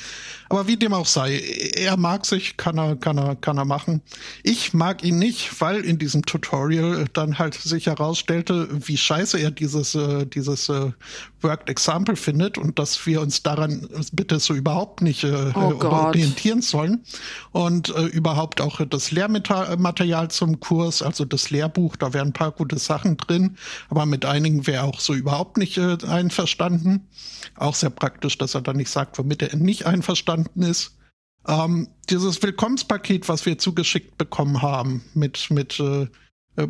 [0.49, 1.39] Aber wie dem auch sei,
[1.75, 4.01] er mag sich, kann er, kann er, kann er machen.
[4.43, 9.51] Ich mag ihn nicht, weil in diesem Tutorial dann halt sich herausstellte, wie scheiße er
[9.51, 10.91] dieses, äh, dieses äh,
[11.41, 16.61] Worked Example findet und dass wir uns daran bitte so überhaupt nicht äh, oh orientieren
[16.61, 17.03] sollen.
[17.51, 22.51] Und äh, überhaupt auch das Lehrmaterial zum Kurs, also das Lehrbuch, da wären ein paar
[22.51, 23.57] gute Sachen drin,
[23.89, 27.07] aber mit einigen wäre auch so überhaupt nicht äh, einverstanden.
[27.55, 30.97] Auch sehr praktisch, dass er dann nicht sagt, womit er nicht einverstanden ist.
[31.47, 36.07] Ähm, dieses Willkommenspaket, was wir zugeschickt bekommen haben, mit, mit äh,
[36.57, 36.67] äh,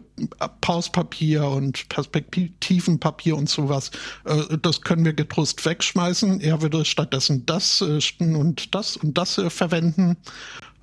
[0.62, 3.92] Pauspapier und Perspektivenpapier und sowas,
[4.26, 6.42] äh, das können wir getrost wegschmeißen.
[6.42, 10.18] Er würde stattdessen das äh, und das und das äh, verwenden.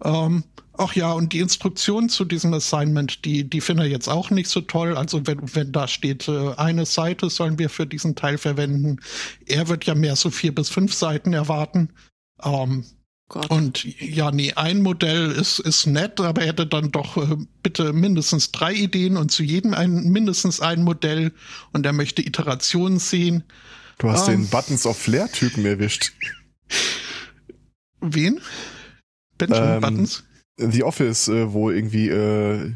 [0.05, 0.45] Ähm,
[0.85, 4.49] Ach ja, und die Instruktion zu diesem Assignment, die, die finde ich jetzt auch nicht
[4.49, 4.97] so toll.
[4.97, 8.99] Also wenn, wenn da steht, äh, eine Seite sollen wir für diesen Teil verwenden,
[9.47, 11.91] er wird ja mehr so vier bis fünf Seiten erwarten.
[12.43, 12.85] Ähm,
[13.29, 13.49] Gott.
[13.51, 17.93] Und ja, nee, ein Modell ist, ist nett, aber er hätte dann doch äh, bitte
[17.93, 21.33] mindestens drei Ideen und zu jedem ein, mindestens ein Modell
[21.73, 23.45] und er möchte Iterationen sehen.
[23.99, 26.13] Du hast ähm, den Buttons of Flair-Typen erwischt.
[28.01, 28.41] Wen?
[29.39, 30.25] Benjamin ähm, Buttons?
[30.59, 32.73] The Office, äh, wo irgendwie äh,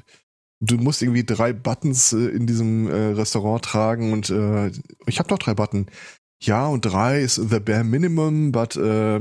[0.60, 4.70] du musst irgendwie drei Buttons äh, in diesem äh, Restaurant tragen und äh,
[5.06, 5.86] ich habe doch drei Button.
[6.42, 9.20] Ja, und drei ist the bare minimum, but äh,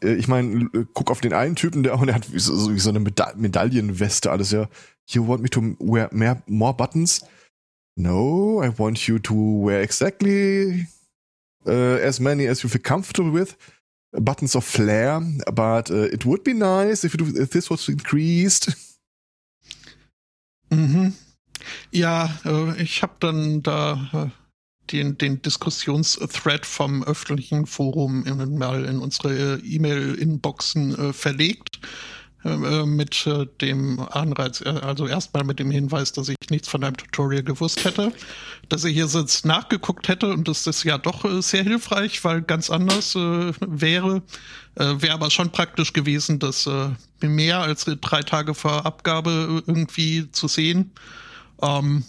[0.00, 4.30] ich meine, guck auf den einen Typen, der, der hat so, so eine Meda Medaillenweste,
[4.30, 4.68] alles ja.
[5.08, 7.24] You want me to wear more, more buttons?
[7.96, 10.86] No, I want you to wear exactly
[11.64, 13.56] as many as you feel comfortable with
[14.12, 15.20] buttons of flair,
[15.52, 18.72] but uh, it would be nice if, it, if this was increased.
[20.70, 21.14] Mhm.
[21.90, 24.30] Ja, äh, ich habe dann da äh,
[24.92, 31.80] den, den Diskussionsthread vom öffentlichen Forum in, mal in unsere äh, E-Mail-Inboxen verlegt.
[32.48, 36.82] Äh, mit äh, dem Anreiz, äh, also erstmal mit dem Hinweis, dass ich nichts von
[36.82, 38.12] einem Tutorial gewusst hätte,
[38.68, 42.70] dass ich hier jetzt nachgeguckt hätte und das ist ja doch sehr hilfreich, weil ganz
[42.70, 44.22] anders wäre.
[44.74, 46.68] Wäre aber schon praktisch gewesen, das
[47.20, 50.92] mehr als drei Tage vor Abgabe irgendwie zu sehen.
[51.60, 52.04] Ähm,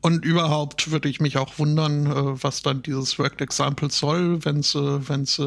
[0.00, 2.06] und überhaupt würde ich mich auch wundern,
[2.42, 5.40] was dann dieses Worked Example soll, wenn es wenn's,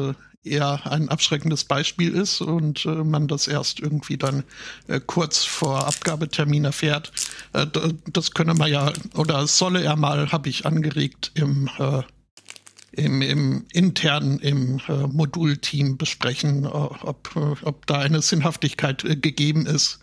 [0.44, 4.44] eher ein abschreckendes Beispiel ist und äh, man das erst irgendwie dann
[4.88, 7.12] äh, kurz vor Abgabetermin erfährt.
[7.52, 7.66] Äh,
[8.12, 12.02] das könne man ja, oder solle er mal, habe ich angeregt, im, äh,
[12.92, 20.00] im, im intern im äh, Modulteam besprechen, äh, ob, ob da eine Sinnhaftigkeit gegeben ist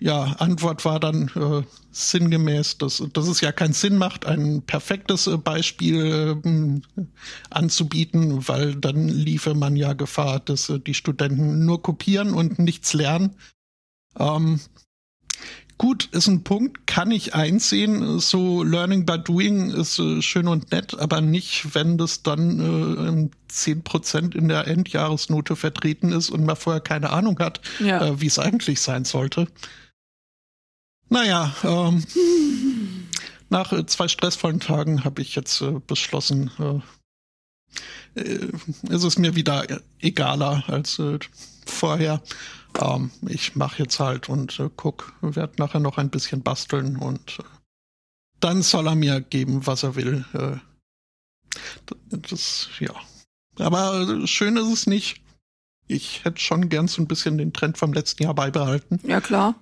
[0.00, 5.28] ja, Antwort war dann äh, sinngemäß, dass, dass es ja keinen Sinn macht, ein perfektes
[5.28, 7.06] äh, Beispiel äh,
[7.50, 12.92] anzubieten, weil dann liefe man ja Gefahr, dass äh, die Studenten nur kopieren und nichts
[12.92, 13.36] lernen.
[14.18, 14.60] Ähm,
[15.78, 18.18] gut, ist ein Punkt, kann ich einsehen.
[18.18, 23.52] So Learning by Doing ist äh, schön und nett, aber nicht, wenn das dann äh,
[23.52, 28.20] 10% in der Endjahresnote vertreten ist und man vorher keine Ahnung hat, ja.
[28.20, 29.46] wie es eigentlich sein sollte.
[31.08, 32.04] Naja, ähm,
[33.48, 38.50] nach äh, zwei stressvollen Tagen habe ich jetzt äh, beschlossen, äh, äh,
[38.88, 39.64] ist es mir wieder
[40.00, 41.18] egaler als äh,
[41.66, 42.22] vorher.
[42.80, 47.38] Ähm, ich mache jetzt halt und äh, guck, werde nachher noch ein bisschen basteln und
[48.40, 50.24] dann soll er mir geben, was er will.
[52.10, 52.92] Das, ja.
[53.58, 55.22] Aber schön ist es nicht.
[55.86, 59.00] Ich hätte schon gern so ein bisschen den Trend vom letzten Jahr beibehalten.
[59.02, 59.54] Ja, klar.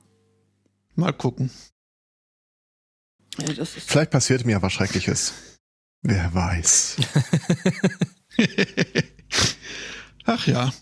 [0.95, 1.51] Mal gucken.
[3.39, 5.33] Ja, Vielleicht passiert mir was Schreckliches.
[6.03, 6.97] Wer weiß.
[10.25, 10.73] Ach ja.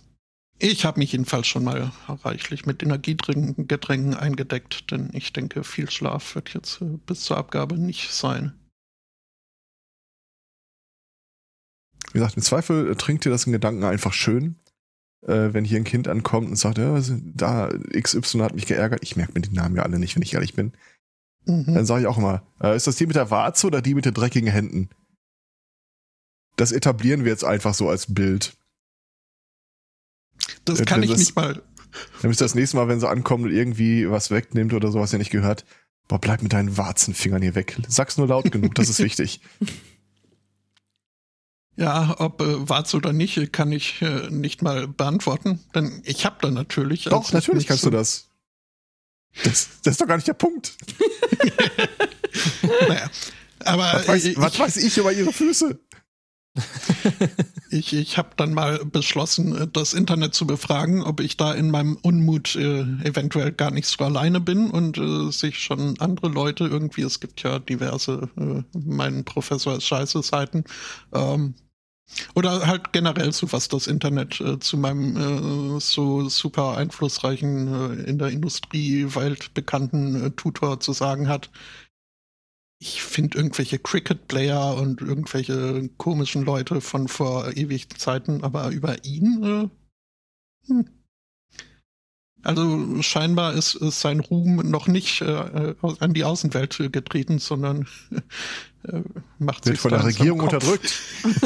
[0.59, 6.35] Ich habe mich jedenfalls schon mal reichlich mit Energiegetränken eingedeckt, denn ich denke, viel Schlaf
[6.35, 8.53] wird jetzt äh, bis zur Abgabe nicht sein.
[12.09, 14.57] Wie gesagt, im Zweifel äh, trinkt ihr das in Gedanken einfach schön
[15.23, 17.01] äh, wenn hier ein Kind ankommt und sagt, ja,
[17.35, 20.35] da XY hat mich geärgert, ich merke mir die Namen ja alle nicht, wenn ich
[20.35, 20.73] ehrlich bin.
[21.47, 21.75] Mhm.
[21.75, 24.05] Dann sage ich auch immer, äh, ist das die mit der Warze oder die mit
[24.05, 24.91] den dreckigen Händen?
[26.57, 28.57] Das etablieren wir jetzt einfach so als Bild.
[30.65, 31.63] Das äh, kann ich das, nicht mal.
[32.23, 35.19] Dann ist das nächste Mal, wenn sie ankommen und irgendwie was wegnimmt oder sowas, ja
[35.19, 35.65] nicht gehört,
[36.09, 37.77] boah, bleib mit deinen Warzenfingern hier weg.
[37.89, 39.41] Sag's nur laut genug, das ist wichtig.
[41.81, 45.61] Ja, ob äh, wahr's oder nicht, kann ich äh, nicht mal beantworten.
[45.75, 47.05] Denn ich habe da natürlich.
[47.05, 48.29] Doch, natürlich kannst du das.
[49.43, 49.69] das.
[49.83, 50.77] Das ist doch gar nicht der Punkt.
[52.87, 53.11] naja,
[53.61, 55.81] aber was weiß, ich, was weiß ich über ihre Füße?
[57.71, 61.71] ich ich habe dann mal beschlossen, äh, das Internet zu befragen, ob ich da in
[61.71, 66.65] meinem Unmut äh, eventuell gar nicht so alleine bin und äh, sich schon andere Leute
[66.65, 70.65] irgendwie, es gibt ja diverse, äh, mein Professor ist scheiße Seiten,
[71.15, 71.55] ähm,
[72.35, 78.03] oder halt generell so, was das Internet äh, zu meinem äh, so super einflussreichen, äh,
[78.09, 81.51] in der Industriewelt bekannten äh, Tutor zu sagen hat.
[82.79, 89.43] Ich finde irgendwelche Cricket-Player und irgendwelche komischen Leute von vor ewigen Zeiten, aber über ihn?
[89.45, 91.00] Äh, hm.
[92.43, 97.87] Also scheinbar ist, ist, sein Ruhm noch nicht äh, an die Außenwelt getreten, sondern
[98.85, 99.03] äh,
[99.39, 100.99] macht Wird sich von der Regierung unterdrückt.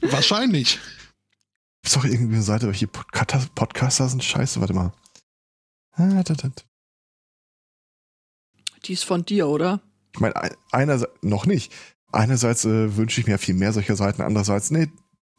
[0.00, 0.78] Wahrscheinlich.
[1.82, 4.60] Ist doch irgendwie eine Seite, welche Podcaster sind scheiße.
[4.60, 4.92] Warte mal.
[5.92, 6.22] Ah,
[8.84, 9.80] die ist von dir, oder?
[10.12, 10.34] Ich meine,
[10.70, 11.72] einerseits noch nicht.
[12.12, 14.88] Einerseits äh, wünsche ich mir viel mehr solcher Seiten, andererseits, nee,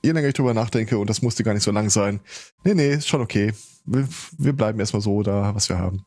[0.03, 2.19] je länger ich drüber nachdenke, und das musste gar nicht so lang sein,
[2.63, 3.53] nee, nee, ist schon okay.
[3.85, 6.05] Wir, wir bleiben erstmal so da, was wir haben.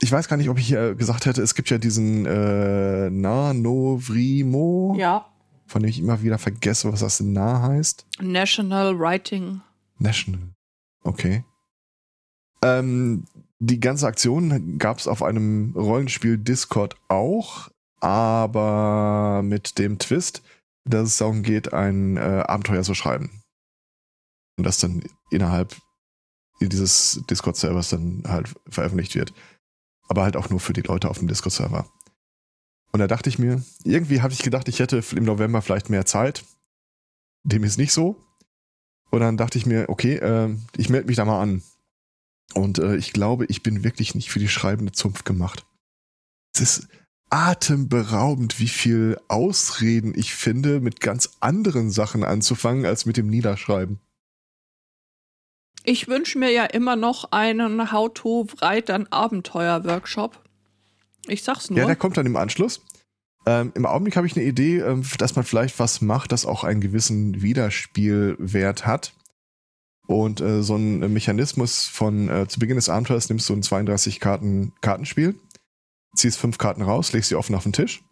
[0.00, 4.94] Ich weiß gar nicht, ob ich hier gesagt hätte, es gibt ja diesen äh, Nanovrimo.
[4.96, 5.26] Ja.
[5.66, 8.06] Von dem ich immer wieder vergesse, was das Na heißt.
[8.20, 9.60] National Writing.
[9.98, 10.52] National.
[11.02, 11.44] Okay.
[12.62, 13.24] Ähm,
[13.58, 17.68] die ganze Aktion gab es auf einem Rollenspiel Discord auch,
[18.00, 20.42] aber mit dem Twist,
[20.88, 23.42] dass es darum geht, ein äh, Abenteuer zu schreiben.
[24.56, 25.76] Und das dann innerhalb
[26.60, 29.32] dieses Discord-Servers dann halt veröffentlicht wird.
[30.08, 31.88] Aber halt auch nur für die Leute auf dem Discord-Server.
[32.90, 36.06] Und da dachte ich mir, irgendwie habe ich gedacht, ich hätte im November vielleicht mehr
[36.06, 36.44] Zeit.
[37.44, 38.24] Dem ist nicht so.
[39.10, 41.62] Und dann dachte ich mir, okay, äh, ich melde mich da mal an.
[42.54, 45.66] Und äh, ich glaube, ich bin wirklich nicht für die schreibende Zunft gemacht.
[46.54, 46.88] Es ist
[47.30, 53.98] atemberaubend, wie viel Ausreden ich finde, mit ganz anderen Sachen anzufangen, als mit dem Niederschreiben.
[55.84, 60.42] Ich wünsche mir ja immer noch einen How-to-Write-Abenteuer-Workshop.
[61.26, 61.78] Ich sag's nur.
[61.78, 62.80] Ja, der kommt dann im Anschluss.
[63.46, 66.64] Ähm, Im Augenblick habe ich eine Idee, ähm, dass man vielleicht was macht, das auch
[66.64, 69.14] einen gewissen Wiederspielwert hat.
[70.06, 74.18] Und äh, so ein Mechanismus von äh, zu Beginn des Abenteuers nimmst du ein 32
[74.20, 75.36] Karten Kartenspiel,
[76.18, 78.02] ziehst fünf Karten raus, legst sie offen auf den Tisch.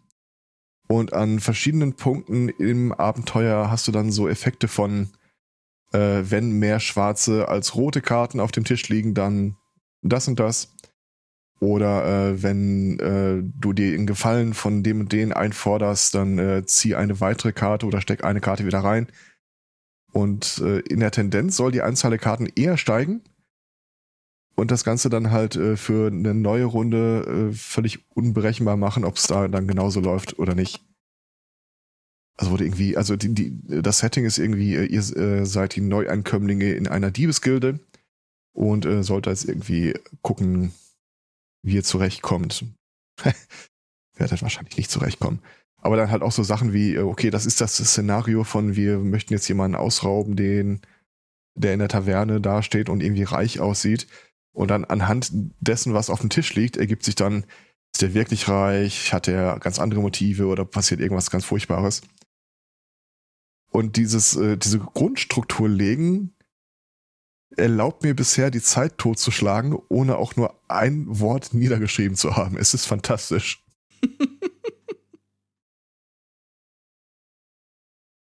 [0.87, 5.09] Und an verschiedenen Punkten im Abenteuer hast du dann so Effekte von,
[5.91, 9.57] äh, wenn mehr schwarze als rote Karten auf dem Tisch liegen, dann
[10.01, 10.73] das und das.
[11.59, 16.65] Oder äh, wenn äh, du dir in Gefallen von dem und den einforderst, dann äh,
[16.65, 19.07] zieh eine weitere Karte oder steck eine Karte wieder rein.
[20.13, 23.23] Und äh, in der Tendenz soll die Anzahl der Karten eher steigen.
[24.59, 29.17] Und das Ganze dann halt äh, für eine neue Runde äh, völlig unberechenbar machen, ob
[29.17, 30.83] es da dann genauso läuft oder nicht.
[32.37, 35.81] Also wurde irgendwie, also die, die, das Setting ist irgendwie, äh, ihr äh, seid die
[35.81, 37.79] Neuankömmlinge in einer Diebesgilde
[38.53, 39.93] und äh, sollt jetzt irgendwie
[40.23, 40.71] gucken,
[41.63, 42.65] wie ihr zurechtkommt.
[44.15, 45.39] Werdet wahrscheinlich nicht zurechtkommen.
[45.79, 48.97] Aber dann halt auch so Sachen wie, äh, okay, das ist das Szenario von, wir
[48.97, 50.81] möchten jetzt jemanden ausrauben, den,
[51.55, 54.07] der in der Taverne dasteht und irgendwie reich aussieht.
[54.57, 57.45] Und dann anhand dessen, was auf dem Tisch liegt, ergibt sich dann,
[57.93, 62.01] ist der wirklich reich, hat er ganz andere Motive oder passiert irgendwas ganz Furchtbares.
[63.69, 66.33] Und dieses, äh, diese Grundstruktur legen
[67.55, 72.57] erlaubt mir bisher die Zeit totzuschlagen, ohne auch nur ein Wort niedergeschrieben zu haben.
[72.57, 73.63] Es ist fantastisch.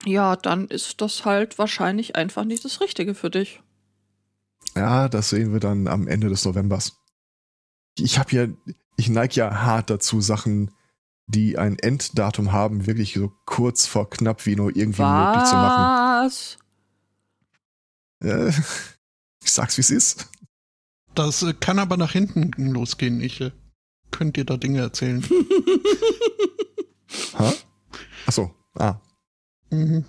[0.05, 3.62] ja, dann ist das halt wahrscheinlich einfach nicht das Richtige für dich.
[4.77, 7.01] Ja, das sehen wir dann am Ende des Novembers.
[7.99, 8.47] Ich habe ja,
[8.97, 10.70] ich neige ja hart dazu, Sachen,
[11.27, 15.27] die ein Enddatum haben, wirklich so kurz vor knapp wie nur irgendwie Was?
[15.27, 16.27] möglich zu machen.
[16.27, 16.59] Was?
[18.22, 18.49] Äh,
[19.43, 20.29] ich sag's, wie es ist.
[21.14, 23.22] Das äh, kann aber nach hinten losgehen.
[23.22, 23.53] Ich äh,
[24.11, 25.24] könnte dir da Dinge erzählen.
[27.39, 27.55] ha?
[28.27, 29.01] Achso, ah.
[29.70, 30.05] Mhm.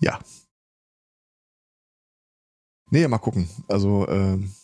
[0.00, 0.18] Ja.
[2.90, 3.48] Nee, mal gucken.
[3.68, 4.54] Also, ähm,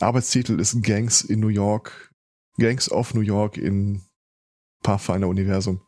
[0.00, 2.12] Arbeitstitel ist Gangs in New York.
[2.58, 4.02] Gangs of New York in
[4.82, 5.80] Pathfinder Universum.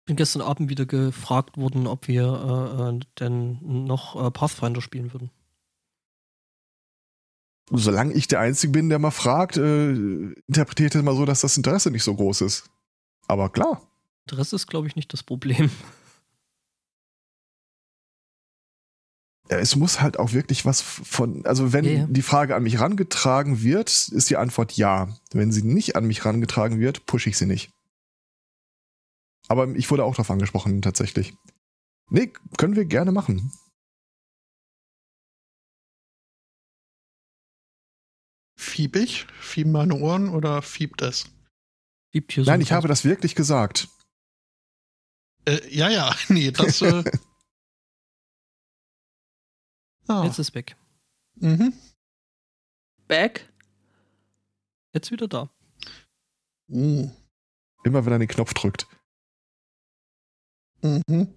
[0.00, 4.80] Ich bin gestern Abend wieder gefragt worden, ob wir äh, äh denn noch äh, Pathfinder
[4.80, 5.30] spielen würden.
[7.70, 11.56] solange ich der Einzige bin, der mal fragt, äh, interpretiert es mal so, dass das
[11.56, 12.68] Interesse nicht so groß ist.
[13.28, 13.82] Aber klar.
[14.26, 15.70] Interesse ist, glaube ich, nicht das Problem.
[19.50, 22.06] Es muss halt auch wirklich was von, also wenn yeah.
[22.08, 25.08] die Frage an mich rangetragen wird, ist die Antwort ja.
[25.32, 27.70] Wenn sie nicht an mich rangetragen wird, pushe ich sie nicht.
[29.48, 31.34] Aber ich wurde auch darauf angesprochen, tatsächlich.
[32.10, 33.52] Nee, können wir gerne machen.
[38.56, 39.26] Fieb ich?
[39.40, 41.26] Fieben meine Ohren oder fiebt es?
[42.12, 43.88] Fiebt hier so Nein, ich habe das wirklich gesagt.
[45.44, 46.82] Äh, ja, ja, nee, das.
[46.82, 47.02] Äh,
[50.10, 50.24] Oh.
[50.24, 50.76] Jetzt ist weg.
[51.36, 51.72] Mhm.
[53.06, 53.48] Back.
[54.92, 55.48] Jetzt wieder da.
[56.68, 57.08] Uh.
[57.84, 58.88] Immer wenn er den Knopf drückt.
[60.82, 61.28] Mhm.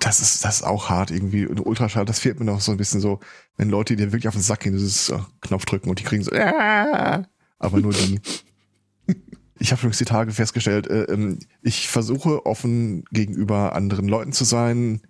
[0.00, 1.46] Das ist, das ist auch hart irgendwie.
[1.46, 3.20] Und Ultraschall, das fehlt mir noch so ein bisschen so,
[3.56, 6.22] wenn Leute dir wirklich auf den Sack gehen, dieses uh, Knopf drücken und die kriegen
[6.22, 7.22] so, äh,
[7.58, 8.20] aber nur die.
[9.58, 14.44] ich habe übrigens die Tage festgestellt, äh, ähm, ich versuche offen gegenüber anderen Leuten zu
[14.44, 15.02] sein,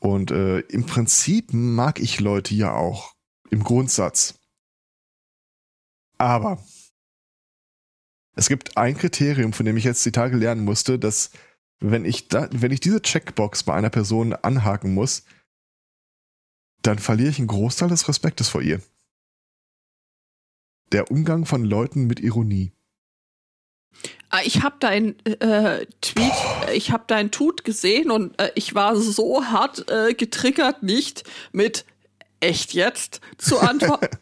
[0.00, 3.14] und äh, im Prinzip mag ich Leute ja auch.
[3.50, 4.40] Im Grundsatz.
[6.18, 6.64] Aber
[8.34, 11.30] es gibt ein Kriterium, von dem ich jetzt die Tage lernen musste, dass
[11.80, 15.24] wenn ich da, wenn ich diese Checkbox bei einer Person anhaken muss,
[16.82, 18.80] dann verliere ich einen Großteil des Respektes vor ihr.
[20.92, 22.72] Der Umgang von Leuten mit Ironie.
[24.32, 26.32] Ah, ich habe dein äh, Tweet,
[26.72, 31.84] ich habe dein Tut gesehen und äh, ich war so hart äh, getriggert, nicht mit
[32.38, 34.16] echt jetzt zu antworten.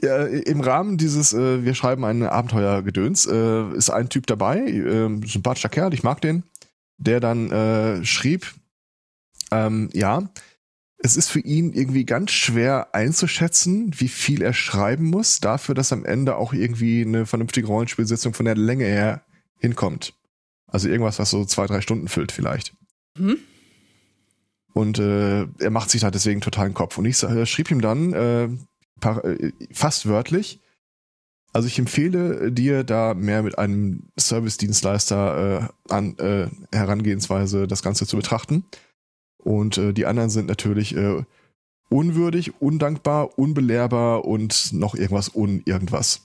[0.00, 5.26] ja, Im Rahmen dieses, äh, wir schreiben ein Abenteuergedöns, äh, ist ein Typ dabei, äh,
[5.26, 6.44] sympathischer Kerl, ich mag den,
[6.96, 8.54] der dann äh, schrieb,
[9.50, 10.30] ähm, ja,
[10.98, 15.92] es ist für ihn irgendwie ganz schwer einzuschätzen, wie viel er schreiben muss, dafür, dass
[15.92, 19.22] am Ende auch irgendwie eine vernünftige Rollenspielsitzung von der Länge her
[19.58, 20.14] hinkommt.
[20.66, 22.74] Also irgendwas, was so zwei, drei Stunden füllt vielleicht.
[23.16, 23.38] Mhm.
[24.74, 26.98] Und äh, er macht sich da deswegen total den Kopf.
[26.98, 28.48] Und ich äh, schrieb ihm dann äh,
[29.00, 30.60] paar, äh, fast wörtlich,
[31.52, 38.06] also ich empfehle dir da mehr mit einem Service-Dienstleister äh, an äh, Herangehensweise das Ganze
[38.06, 38.64] zu betrachten.
[39.38, 41.24] Und äh, die anderen sind natürlich äh,
[41.88, 46.22] unwürdig, undankbar, unbelehrbar und noch irgendwas un irgendwas.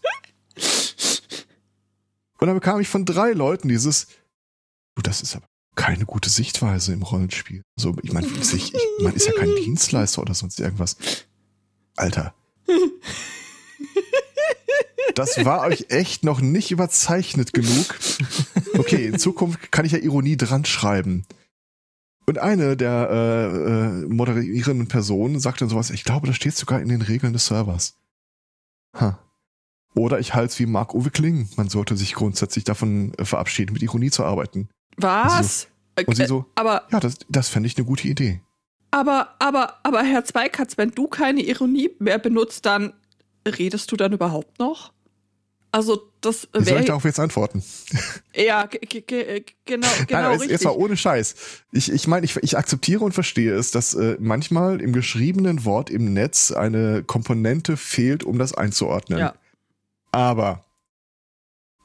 [2.39, 4.07] Und dann bekam ich von drei Leuten dieses,
[4.95, 5.45] du, das ist aber
[5.75, 7.63] keine gute Sichtweise im Rollenspiel.
[7.77, 8.27] So, ich meine,
[9.01, 10.97] man ist ja kein Dienstleister oder sonst irgendwas.
[11.95, 12.33] Alter.
[15.15, 17.95] Das war euch echt noch nicht überzeichnet genug.
[18.77, 21.25] Okay, in Zukunft kann ich ja Ironie dran schreiben.
[22.25, 26.81] Und eine der äh, äh, moderierenden Personen sagt dann sowas, ich glaube, das steht sogar
[26.81, 27.97] in den Regeln des Servers.
[28.95, 29.19] Ha.
[29.95, 31.49] Oder ich halte es wie Mark-Uwe Kling.
[31.57, 34.69] Man sollte sich grundsätzlich davon äh, verabschieden, mit Ironie zu arbeiten.
[34.97, 35.67] Was?
[35.97, 38.41] Und, so, und sie so, aber, ja, das, das fände ich eine gute Idee.
[38.91, 42.93] Aber, aber, aber Herr Zweikatz, wenn du keine Ironie mehr benutzt, dann
[43.45, 44.92] redest du dann überhaupt noch?
[45.73, 46.63] Also das wäre.
[46.63, 47.63] Soll ich darauf jetzt antworten?
[48.35, 50.51] Ja, genau, genau Nein, richtig.
[50.51, 51.35] Jetzt mal ohne Scheiß.
[51.71, 55.89] Ich, ich meine, ich, ich akzeptiere und verstehe es, dass äh, manchmal im geschriebenen Wort
[55.89, 59.17] im Netz eine Komponente fehlt, um das einzuordnen.
[59.17, 59.33] Ja.
[60.11, 60.63] Aber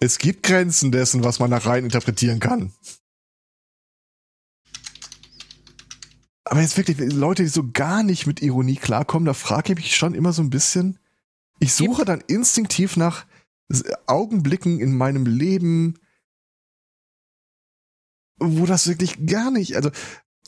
[0.01, 2.75] es gibt Grenzen dessen, was man da rein interpretieren kann.
[6.45, 9.97] Aber jetzt wirklich, Leute, die so gar nicht mit Ironie klarkommen, da frage ich mich
[9.97, 10.99] schon immer so ein bisschen.
[11.59, 13.25] Ich suche dann instinktiv nach
[14.07, 15.99] Augenblicken in meinem Leben,
[18.39, 19.91] wo das wirklich gar nicht, also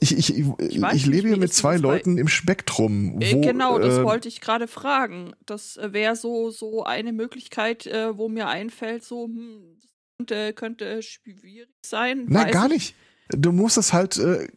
[0.03, 3.21] ich, ich, ich, ich lebe hier mit zwei Leuten im Spektrum.
[3.21, 5.35] Äh, wo, genau, das äh, wollte ich gerade fragen.
[5.45, 10.55] Das äh, wäre so, so eine Möglichkeit, äh, wo mir einfällt, so, hm, das könnte,
[10.55, 12.25] könnte schwierig sein.
[12.29, 12.95] Nein, gar nicht.
[13.29, 14.49] Du musst es halt, äh,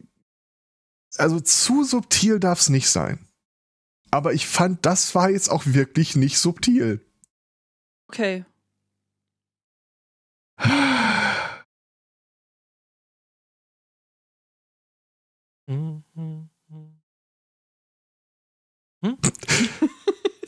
[1.16, 3.28] also zu subtil darf es nicht sein.
[4.10, 7.04] Aber ich fand, das war jetzt auch wirklich nicht subtil.
[8.08, 8.44] Okay.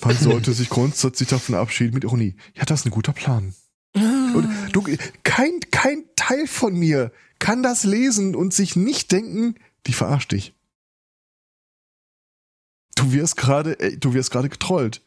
[0.04, 2.36] Man sollte sich grundsätzlich davon abschieden mit Ironie.
[2.54, 3.54] Ja, das ist ein guter Plan.
[3.94, 4.82] Und du,
[5.22, 9.54] kein, kein Teil von mir kann das lesen und sich nicht denken,
[9.86, 10.54] die verarscht dich.
[12.94, 15.02] Du wirst gerade, äh, du wirst gerade getrollt.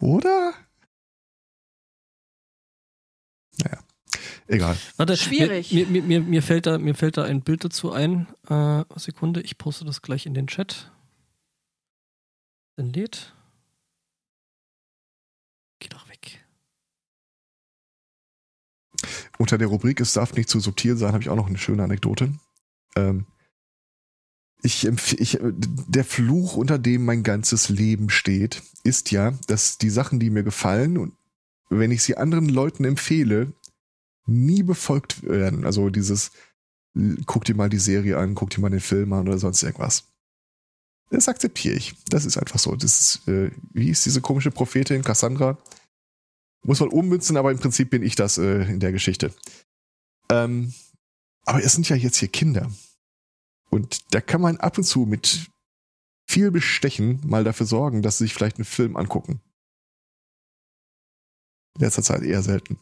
[0.00, 0.54] Oder?
[4.46, 4.76] Egal.
[4.96, 5.72] Warte, Schwierig.
[5.72, 8.26] Mir, mir, mir, mir, fällt da, mir fällt da ein Bild dazu ein.
[8.48, 10.92] Äh, Sekunde, ich poste das gleich in den Chat.
[12.76, 13.34] Dann lädt.
[15.78, 16.44] Geh doch weg.
[19.38, 21.82] Unter der Rubrik Es darf nicht zu subtil sein, habe ich auch noch eine schöne
[21.82, 22.32] Anekdote.
[22.96, 23.26] Ähm,
[24.62, 30.20] ich, ich, der Fluch, unter dem mein ganzes Leben steht, ist ja, dass die Sachen,
[30.20, 31.14] die mir gefallen und
[31.68, 33.52] wenn ich sie anderen Leuten empfehle,
[34.26, 35.64] nie befolgt werden.
[35.64, 36.30] Also dieses,
[37.26, 40.04] guck dir mal die Serie an, guck dir mal den Film an oder sonst irgendwas.
[41.10, 41.94] Das akzeptiere ich.
[42.08, 42.74] Das ist einfach so.
[42.74, 45.58] Das ist, äh, wie ist diese komische Prophetin, Cassandra?
[46.64, 49.34] Muss man ummünzen, aber im Prinzip bin ich das äh, in der Geschichte.
[50.30, 50.72] Ähm,
[51.44, 52.70] aber es sind ja jetzt hier Kinder.
[53.68, 55.50] Und da kann man ab und zu mit
[56.26, 59.40] viel Bestechen mal dafür sorgen, dass sie sich vielleicht einen Film angucken.
[61.74, 62.78] In letzter Zeit eher selten.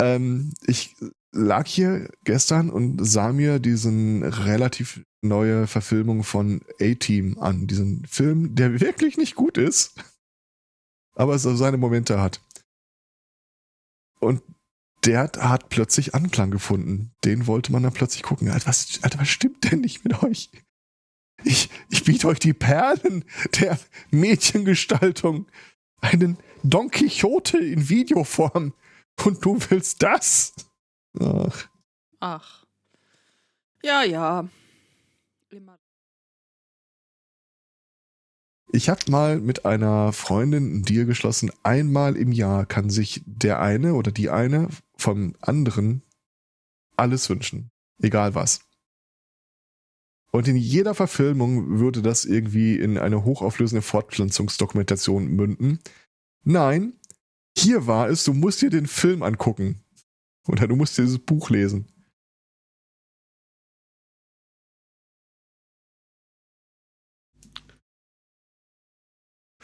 [0.00, 0.96] Ähm, ich
[1.32, 7.66] lag hier gestern und sah mir diesen relativ neue Verfilmung von A-Team an.
[7.66, 9.94] Diesen Film, der wirklich nicht gut ist,
[11.14, 12.40] aber so seine Momente hat.
[14.20, 14.42] Und
[15.04, 17.12] der hat, plötzlich Anklang gefunden.
[17.24, 18.50] Den wollte man dann plötzlich gucken.
[18.50, 20.50] Alter, was, Alter, was stimmt denn nicht mit euch?
[21.44, 23.24] Ich, ich biete euch die Perlen
[23.60, 23.78] der
[24.10, 25.46] Mädchengestaltung.
[26.00, 28.74] Einen Don Quixote in Videoform.
[29.24, 30.54] Und du willst das?
[31.18, 31.68] Ach.
[32.20, 32.64] Ach.
[33.82, 34.48] Ja, ja.
[35.50, 35.78] Immer.
[38.70, 41.50] Ich habe mal mit einer Freundin einen Deal geschlossen.
[41.62, 46.02] Einmal im Jahr kann sich der eine oder die eine vom anderen
[46.96, 47.70] alles wünschen.
[48.00, 48.60] Egal was.
[50.30, 55.80] Und in jeder Verfilmung würde das irgendwie in eine hochauflösende Fortpflanzungsdokumentation münden.
[56.44, 56.92] Nein,
[57.58, 59.80] hier war es, du musst dir den Film angucken.
[60.46, 61.86] Oder du musst dieses Buch lesen.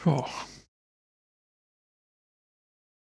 [0.05, 0.25] Ja.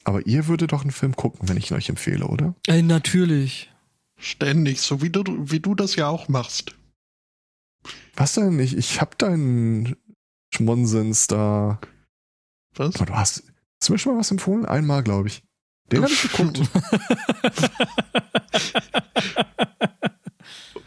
[0.05, 2.55] Aber ihr würdet doch einen Film gucken, wenn ich ihn euch empfehle, oder?
[2.69, 3.73] Ey, natürlich.
[4.19, 6.77] Ständig, so wie du, wie du das ja auch machst.
[8.15, 8.59] Was denn?
[8.61, 9.97] Ich, ich hab deinen
[10.55, 11.81] Schmonsens da.
[12.75, 12.95] Was?
[12.97, 13.53] Aber du hast,
[13.87, 14.67] hast du mir schon mal was empfohlen?
[14.67, 15.45] Einmal, glaube ich.
[15.93, 16.61] Den habe ich geguckt.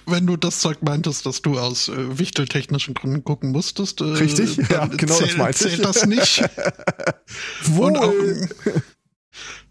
[0.05, 4.57] Wenn du das Zeug meintest, dass du aus äh, wichteltechnischen Gründen gucken musstest, äh, Richtig,
[4.69, 6.39] ja, genau zähl, das meinte zählt das nicht.
[7.67, 7.95] Wohl.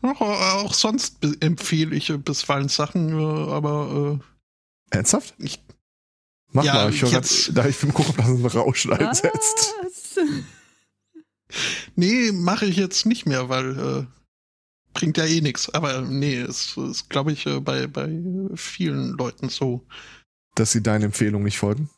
[0.00, 3.22] Auch, auch, auch sonst empfehle ich bisweilen Sachen, äh,
[3.52, 4.20] aber
[4.92, 5.34] äh, Ernsthaft?
[5.38, 5.60] Ich,
[6.52, 7.76] Mach ja, mal, ich höre jetzt- da ich
[8.16, 9.74] dass es ein Rauschen einsetzt.
[11.96, 14.06] Nee, mache ich jetzt nicht mehr, weil äh,
[14.92, 15.70] bringt ja eh nichts.
[15.70, 18.10] Aber nee, es ist, glaube ich, äh, bei, bei
[18.54, 19.86] vielen Leuten so.
[20.54, 21.88] Dass sie deinen Empfehlungen nicht folgen.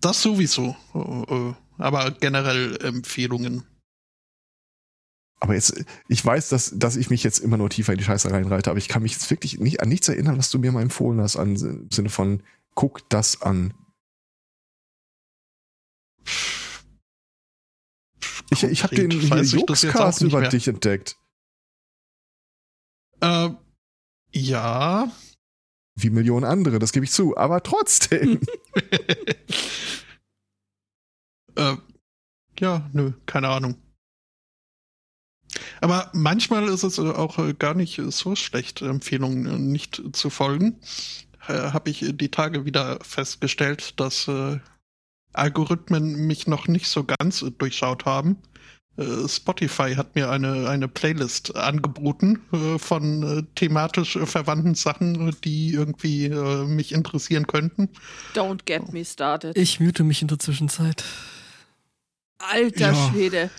[0.00, 0.76] Das sowieso.
[0.94, 3.64] Äh, äh, aber generell Empfehlungen.
[5.40, 8.30] Aber jetzt, ich weiß, dass, dass ich mich jetzt immer nur tiefer in die Scheiße
[8.30, 10.82] reinreite, aber ich kann mich jetzt wirklich nicht an nichts erinnern, was du mir mal
[10.82, 12.42] empfohlen hast, an, im Sinne von,
[12.74, 13.72] guck das an.
[18.50, 19.30] Ich, ich habe den nicht
[20.20, 20.48] über mehr.
[20.48, 21.16] dich entdeckt.
[23.20, 23.50] Äh,
[24.32, 25.10] ja.
[25.96, 27.36] Wie Millionen andere, das gebe ich zu.
[27.36, 28.40] Aber trotzdem.
[31.56, 31.76] äh,
[32.58, 33.76] ja, nö, keine Ahnung.
[35.80, 40.80] Aber manchmal ist es auch äh, gar nicht so schlecht, Empfehlungen äh, nicht zu folgen.
[41.46, 44.28] Äh, Habe ich die Tage wieder festgestellt, dass
[45.38, 48.38] Algorithmen mich noch nicht so ganz durchschaut haben.
[48.98, 55.72] Äh, Spotify hat mir eine, eine Playlist angeboten äh, von äh, thematisch verwandten Sachen, die
[55.72, 57.88] irgendwie mich interessieren könnten.
[58.34, 59.56] Don't get me started.
[59.56, 61.04] Ich mute mich in der Zwischenzeit.
[62.38, 63.10] Alter Ja.
[63.10, 63.50] Schwede.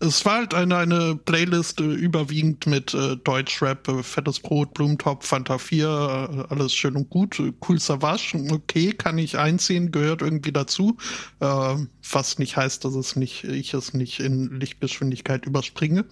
[0.00, 5.26] Es war halt eine, eine Playlist äh, überwiegend mit äh, Deutschrap, äh, Fettes Brot, Blumentopf,
[5.26, 7.38] Fanta 4, äh, alles schön und gut.
[7.38, 10.96] Äh, cool Savage, okay, kann ich einziehen, gehört irgendwie dazu.
[11.40, 11.76] Äh,
[12.10, 16.04] was nicht heißt, dass es nicht, ich es nicht in Lichtgeschwindigkeit überspringe.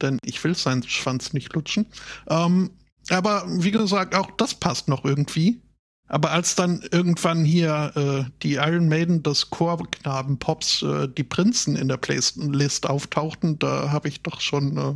[0.00, 1.86] Denn ich will seinen Schwanz nicht lutschen.
[2.28, 2.70] Ähm,
[3.10, 5.60] aber wie gesagt, auch das passt noch irgendwie.
[6.08, 11.88] Aber als dann irgendwann hier äh, die Iron Maiden des Chorknaben-Pops, äh, die Prinzen in
[11.88, 14.94] der Playlist auftauchten, da habe ich doch schon äh,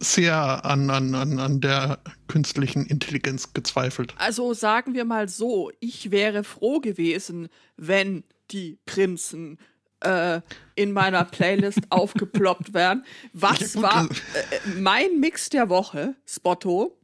[0.00, 1.98] sehr an, an, an, an der
[2.28, 4.14] künstlichen Intelligenz gezweifelt.
[4.18, 9.58] Also sagen wir mal so, ich wäre froh gewesen, wenn die Prinzen
[10.00, 10.40] äh,
[10.74, 13.04] in meiner Playlist aufgeploppt wären.
[13.32, 14.08] Was war äh,
[14.56, 16.98] äh, mein Mix der Woche, Spotto?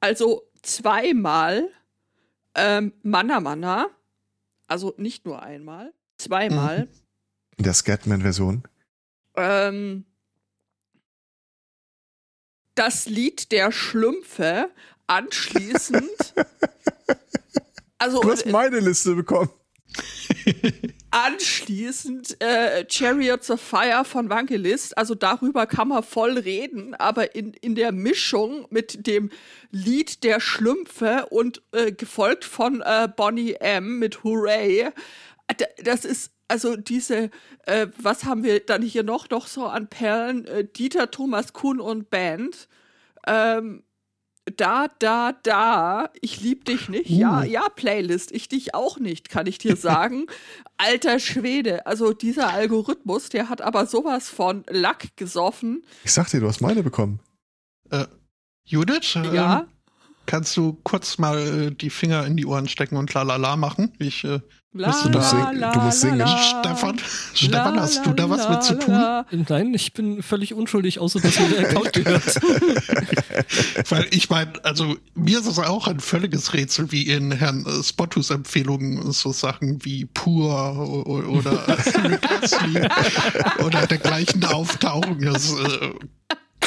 [0.00, 1.70] Also zweimal
[2.54, 3.90] ähm, Manna Manna,
[4.66, 6.88] Also nicht nur einmal, zweimal.
[7.56, 8.64] In der Scatman-Version.
[9.36, 10.04] Ähm,
[12.74, 14.70] das Lied der Schlümpfe
[15.06, 16.34] anschließend.
[17.98, 19.50] also Du hast meine Liste bekommen.
[21.16, 24.98] anschließend äh, Chariots of Fire von Vangelist.
[24.98, 29.30] Also darüber kann man voll reden, aber in, in der Mischung mit dem
[29.70, 34.90] Lied der Schlümpfe und äh, gefolgt von äh, Bonnie M mit Hooray.
[35.58, 37.30] D- Das ist also diese,
[37.64, 40.46] äh, was haben wir dann hier noch, noch so an Perlen?
[40.46, 42.68] Äh, Dieter Thomas Kuhn und Band.
[43.26, 43.84] Ähm,
[44.56, 47.10] da, da, da, ich lieb dich nicht.
[47.10, 50.26] Ja, ja, Playlist, ich dich auch nicht, kann ich dir sagen.
[50.76, 55.84] Alter Schwede, also dieser Algorithmus, der hat aber sowas von Lack gesoffen.
[56.04, 57.20] Ich sag dir, du hast meine bekommen.
[57.90, 58.06] Äh,
[58.64, 59.66] Judith, Ja, ähm,
[60.26, 63.92] kannst du kurz mal äh, die Finger in die Ohren stecken und lalala machen?
[63.98, 64.40] Ich, äh,
[64.72, 65.58] la, musst du la, singen.
[65.58, 66.18] la, Du musst la, singen.
[66.18, 66.38] la.
[66.38, 67.00] Stefan,
[67.34, 68.94] Stefan, La, hast la, du da was la, mit zu tun?
[68.94, 69.26] la.
[69.48, 72.24] Nein, ich bin völlig unschuldig, außer dass mir der Account gehört.
[73.90, 77.82] Weil ich meine, also mir ist es auch ein völliges Rätsel, wie in Herrn äh,
[77.82, 81.66] Spottus Empfehlungen so Sachen wie Pur oder
[83.64, 85.20] oder dergleichen auftauchen.
[85.20, 85.90] Das, äh,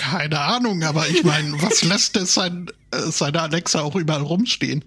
[0.09, 4.83] keine Ahnung, aber ich meine, was lässt es sein, äh, seine Alexa auch überall rumstehen?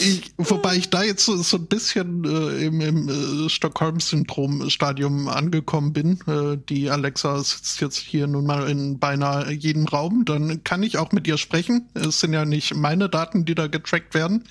[0.00, 5.92] Ich, wobei ich da jetzt so, so ein bisschen äh, im, im äh, Stockholm-Syndrom-Stadium angekommen
[5.92, 6.20] bin.
[6.26, 10.24] Äh, die Alexa sitzt jetzt hier nun mal in beinahe jedem Raum.
[10.24, 11.88] Dann kann ich auch mit ihr sprechen.
[11.94, 14.44] Es sind ja nicht meine Daten, die da getrackt werden.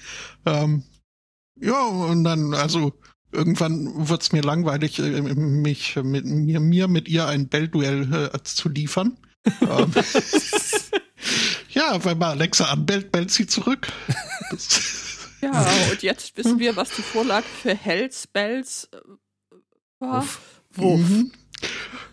[0.46, 0.84] Ähm,
[1.60, 2.94] ja, und dann, also
[3.32, 8.70] irgendwann wird's mir langweilig, äh, mich mit mir, mir mit ihr ein Bellduell äh, zu
[8.70, 9.18] liefern.
[9.62, 9.92] ähm,
[11.70, 13.88] ja, wenn man Alexa anbellt, bellt sie zurück.
[15.40, 18.98] Ja, und jetzt wissen wir, was die Vorlage für Hells Bells äh,
[20.00, 20.24] war.
[20.24, 20.42] Uff.
[20.74, 21.00] Wuff.
[21.00, 21.32] Mhm.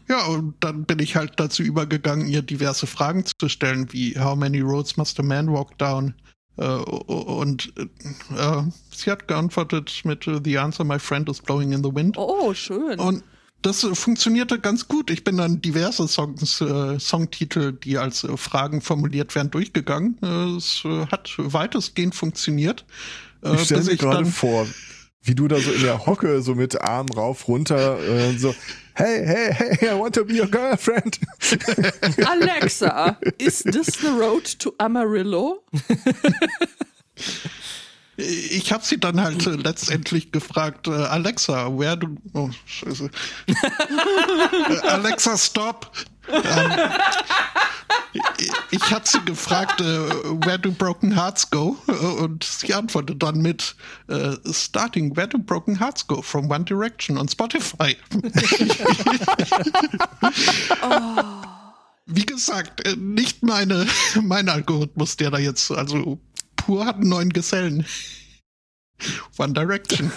[0.09, 4.37] Ja, und dann bin ich halt dazu übergegangen, ihr diverse Fragen zu stellen, wie How
[4.37, 6.15] many roads must a man walk down?
[6.57, 8.63] Äh, und äh,
[8.95, 12.17] sie hat geantwortet mit äh, The answer, my friend is blowing in the wind.
[12.17, 12.99] Oh, schön.
[13.01, 13.25] Und
[13.63, 15.11] das äh, funktionierte ganz gut.
[15.11, 20.17] Ich bin dann diverse Songs, äh, Songtitel, die als äh, Fragen formuliert werden, durchgegangen.
[20.23, 22.85] Äh, es äh, hat weitestgehend funktioniert.
[23.43, 24.67] Äh, Ich stelle mir gerade dann- vor,
[25.25, 28.55] wie du da so in der Hocke so mit Arm rauf, runter, äh, so,
[28.95, 31.18] hey, hey, hey, I want to be your girlfriend.
[32.27, 35.62] Alexa, is this the road to Amarillo?
[38.16, 42.09] Ich habe sie dann halt äh, letztendlich gefragt, äh, Alexa, where do...
[42.33, 43.11] Oh, scheiße.
[43.49, 45.91] Äh, Alexa, stop.
[46.29, 46.72] Ähm,
[48.71, 49.85] ich- habe sie gefragt, äh,
[50.45, 51.77] where do broken hearts go?
[51.89, 53.75] Äh, Und sie antwortet dann mit
[54.09, 57.97] äh, starting where do broken hearts go from One Direction on Spotify.
[62.07, 63.87] Wie gesagt, äh, nicht meine,
[64.23, 66.19] mein Algorithmus, der da jetzt, also
[66.57, 67.87] pur hat einen neuen Gesellen.
[69.39, 70.13] One Direction.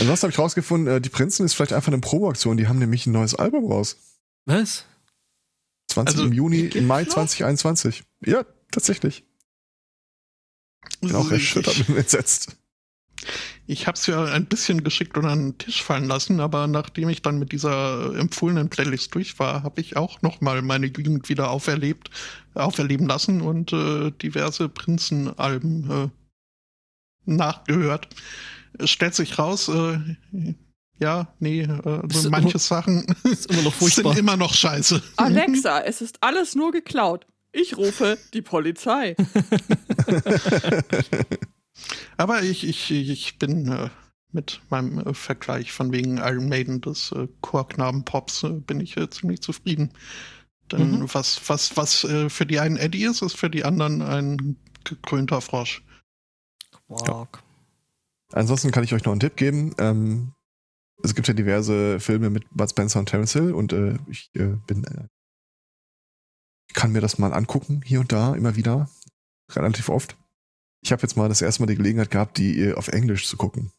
[0.00, 2.56] Ansonsten habe ich rausgefunden, äh, die Prinzen ist vielleicht einfach eine Promoaktion.
[2.56, 3.96] Die haben nämlich ein neues Album raus.
[4.46, 4.84] Was?
[5.90, 7.10] 20 Also, im Juni, im Mai noch?
[7.10, 8.04] 2021.
[8.24, 9.24] Ja, tatsächlich.
[11.00, 12.56] Bin auch erschüttert Ich, und entsetzt.
[13.66, 17.22] ich habe es ja ein bisschen geschickt unter den Tisch fallen lassen, aber nachdem ich
[17.22, 21.50] dann mit dieser empfohlenen Playlist durch war, habe ich auch noch mal meine Jugend wieder
[21.50, 22.10] auferlebt,
[22.54, 26.08] auferleben lassen und äh, diverse Prinzenalben äh,
[27.26, 28.08] nachgehört.
[28.78, 29.98] Es stellt sich raus, äh,
[31.00, 31.68] ja, nee, äh,
[32.02, 34.12] also immer- manche Sachen Ist immer noch furchtbar.
[34.12, 35.02] sind immer noch scheiße.
[35.16, 37.26] Alexa, es ist alles nur geklaut.
[37.52, 39.16] Ich rufe die Polizei.
[42.16, 43.88] Aber ich, ich, ich bin äh,
[44.32, 49.08] mit meinem äh, Vergleich von wegen Iron Maiden des äh, Chorknaben-Pops äh, bin ich äh,
[49.10, 49.92] ziemlich zufrieden.
[50.70, 51.08] Denn Mhm.
[51.14, 55.40] was, was, was äh, für die einen Eddie ist, ist für die anderen ein gekrönter
[55.40, 55.82] Frosch.
[56.88, 57.42] Quark.
[58.32, 59.74] Ansonsten kann ich euch noch einen Tipp geben.
[59.78, 60.32] Ähm,
[61.02, 64.56] es gibt ja diverse Filme mit Bud Spencer und Terence Hill und äh, ich äh,
[64.66, 65.06] bin äh,
[66.70, 68.88] ich kann mir das mal angucken, hier und da, immer wieder,
[69.50, 70.16] relativ oft.
[70.82, 73.36] Ich habe jetzt mal das erste Mal die Gelegenheit gehabt, die äh, auf Englisch zu
[73.36, 73.72] gucken.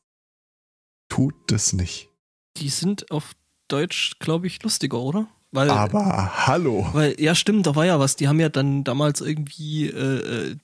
[1.08, 2.10] Tut das nicht.
[2.58, 3.32] Die sind auf
[3.70, 5.28] Deutsch, glaube ich, lustiger, oder?
[5.52, 6.90] Weil, Aber hallo.
[6.92, 8.18] weil, ja, stimmt, da war ja was.
[8.18, 10.56] Die haben ja dann damals irgendwie äh, äh,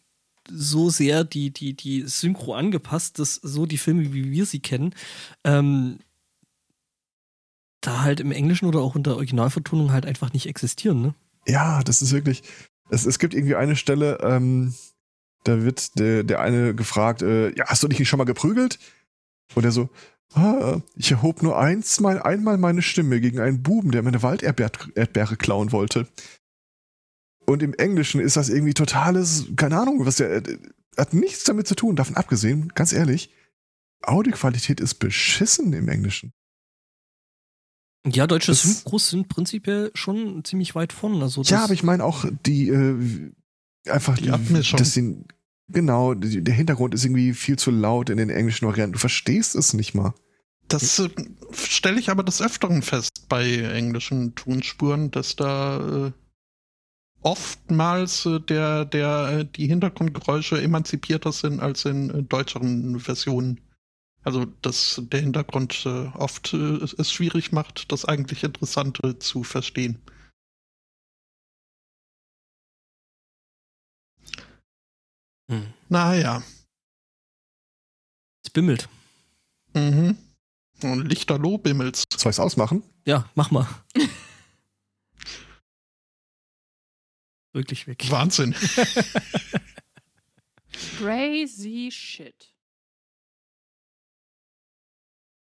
[0.49, 4.93] so sehr die, die, die Synchro angepasst, dass so die Filme, wie wir sie kennen,
[5.45, 5.99] ähm,
[7.81, 11.15] da halt im Englischen oder auch unter Originalvertonung halt einfach nicht existieren, ne?
[11.47, 12.43] Ja, das ist wirklich.
[12.89, 14.73] Es, es gibt irgendwie eine Stelle, ähm,
[15.43, 18.79] Da wird der, der eine gefragt, äh, ja, hast du dich nicht schon mal geprügelt?
[19.55, 19.89] Und er so,
[20.33, 25.37] ah, ich erhob nur eins mal, einmal meine Stimme gegen einen Buben, der meine Walderdbeere
[25.37, 26.07] klauen wollte.
[27.45, 30.57] Und im Englischen ist das irgendwie totales, keine Ahnung, was der, äh,
[30.97, 33.29] hat nichts damit zu tun, davon abgesehen, ganz ehrlich,
[34.01, 36.33] Audioqualität ist beschissen im Englischen.
[38.11, 41.21] Ja, deutsche Synchros sind prinzipiell schon ziemlich weit vorn.
[41.21, 43.31] Also ja, aber ich meine auch die äh,
[43.89, 44.77] einfach die Abmischung.
[44.77, 45.25] Das sind,
[45.67, 48.93] genau, die, der Hintergrund ist irgendwie viel zu laut in den englischen Varianten.
[48.93, 50.13] Du verstehst es nicht mal.
[50.67, 51.09] Das äh,
[51.53, 56.11] stelle ich aber des Öfteren fest bei englischen Tonspuren, dass da äh,
[57.21, 63.61] oftmals äh, der, der, äh, die Hintergrundgeräusche emanzipierter sind als in äh, deutscheren Versionen.
[64.23, 70.01] Also, dass der Hintergrund äh, oft äh, es schwierig macht, das eigentlich Interessante zu verstehen.
[75.49, 75.73] Hm.
[75.89, 76.43] Naja.
[78.43, 78.89] Es bimmelt.
[79.73, 80.17] Mhm.
[80.83, 82.03] Und Lichterloh bimmelt's.
[82.15, 82.83] Soll ich's ausmachen?
[83.05, 83.67] Ja, mach mal.
[87.53, 88.05] Wirklich weg.
[88.09, 88.53] Wahnsinn.
[90.97, 92.53] Crazy shit.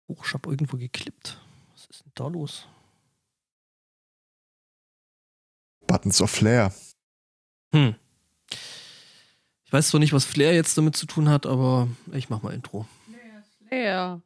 [0.08, 1.40] Oh, ich hab irgendwo geklippt.
[1.74, 2.68] Was ist denn da los?
[5.86, 6.74] Buttons of Flair.
[7.72, 7.96] Hm.
[9.66, 12.54] Ich weiß zwar nicht, was Flair jetzt damit zu tun hat, aber ich mach mal
[12.54, 12.88] Intro.
[13.68, 14.22] Flair.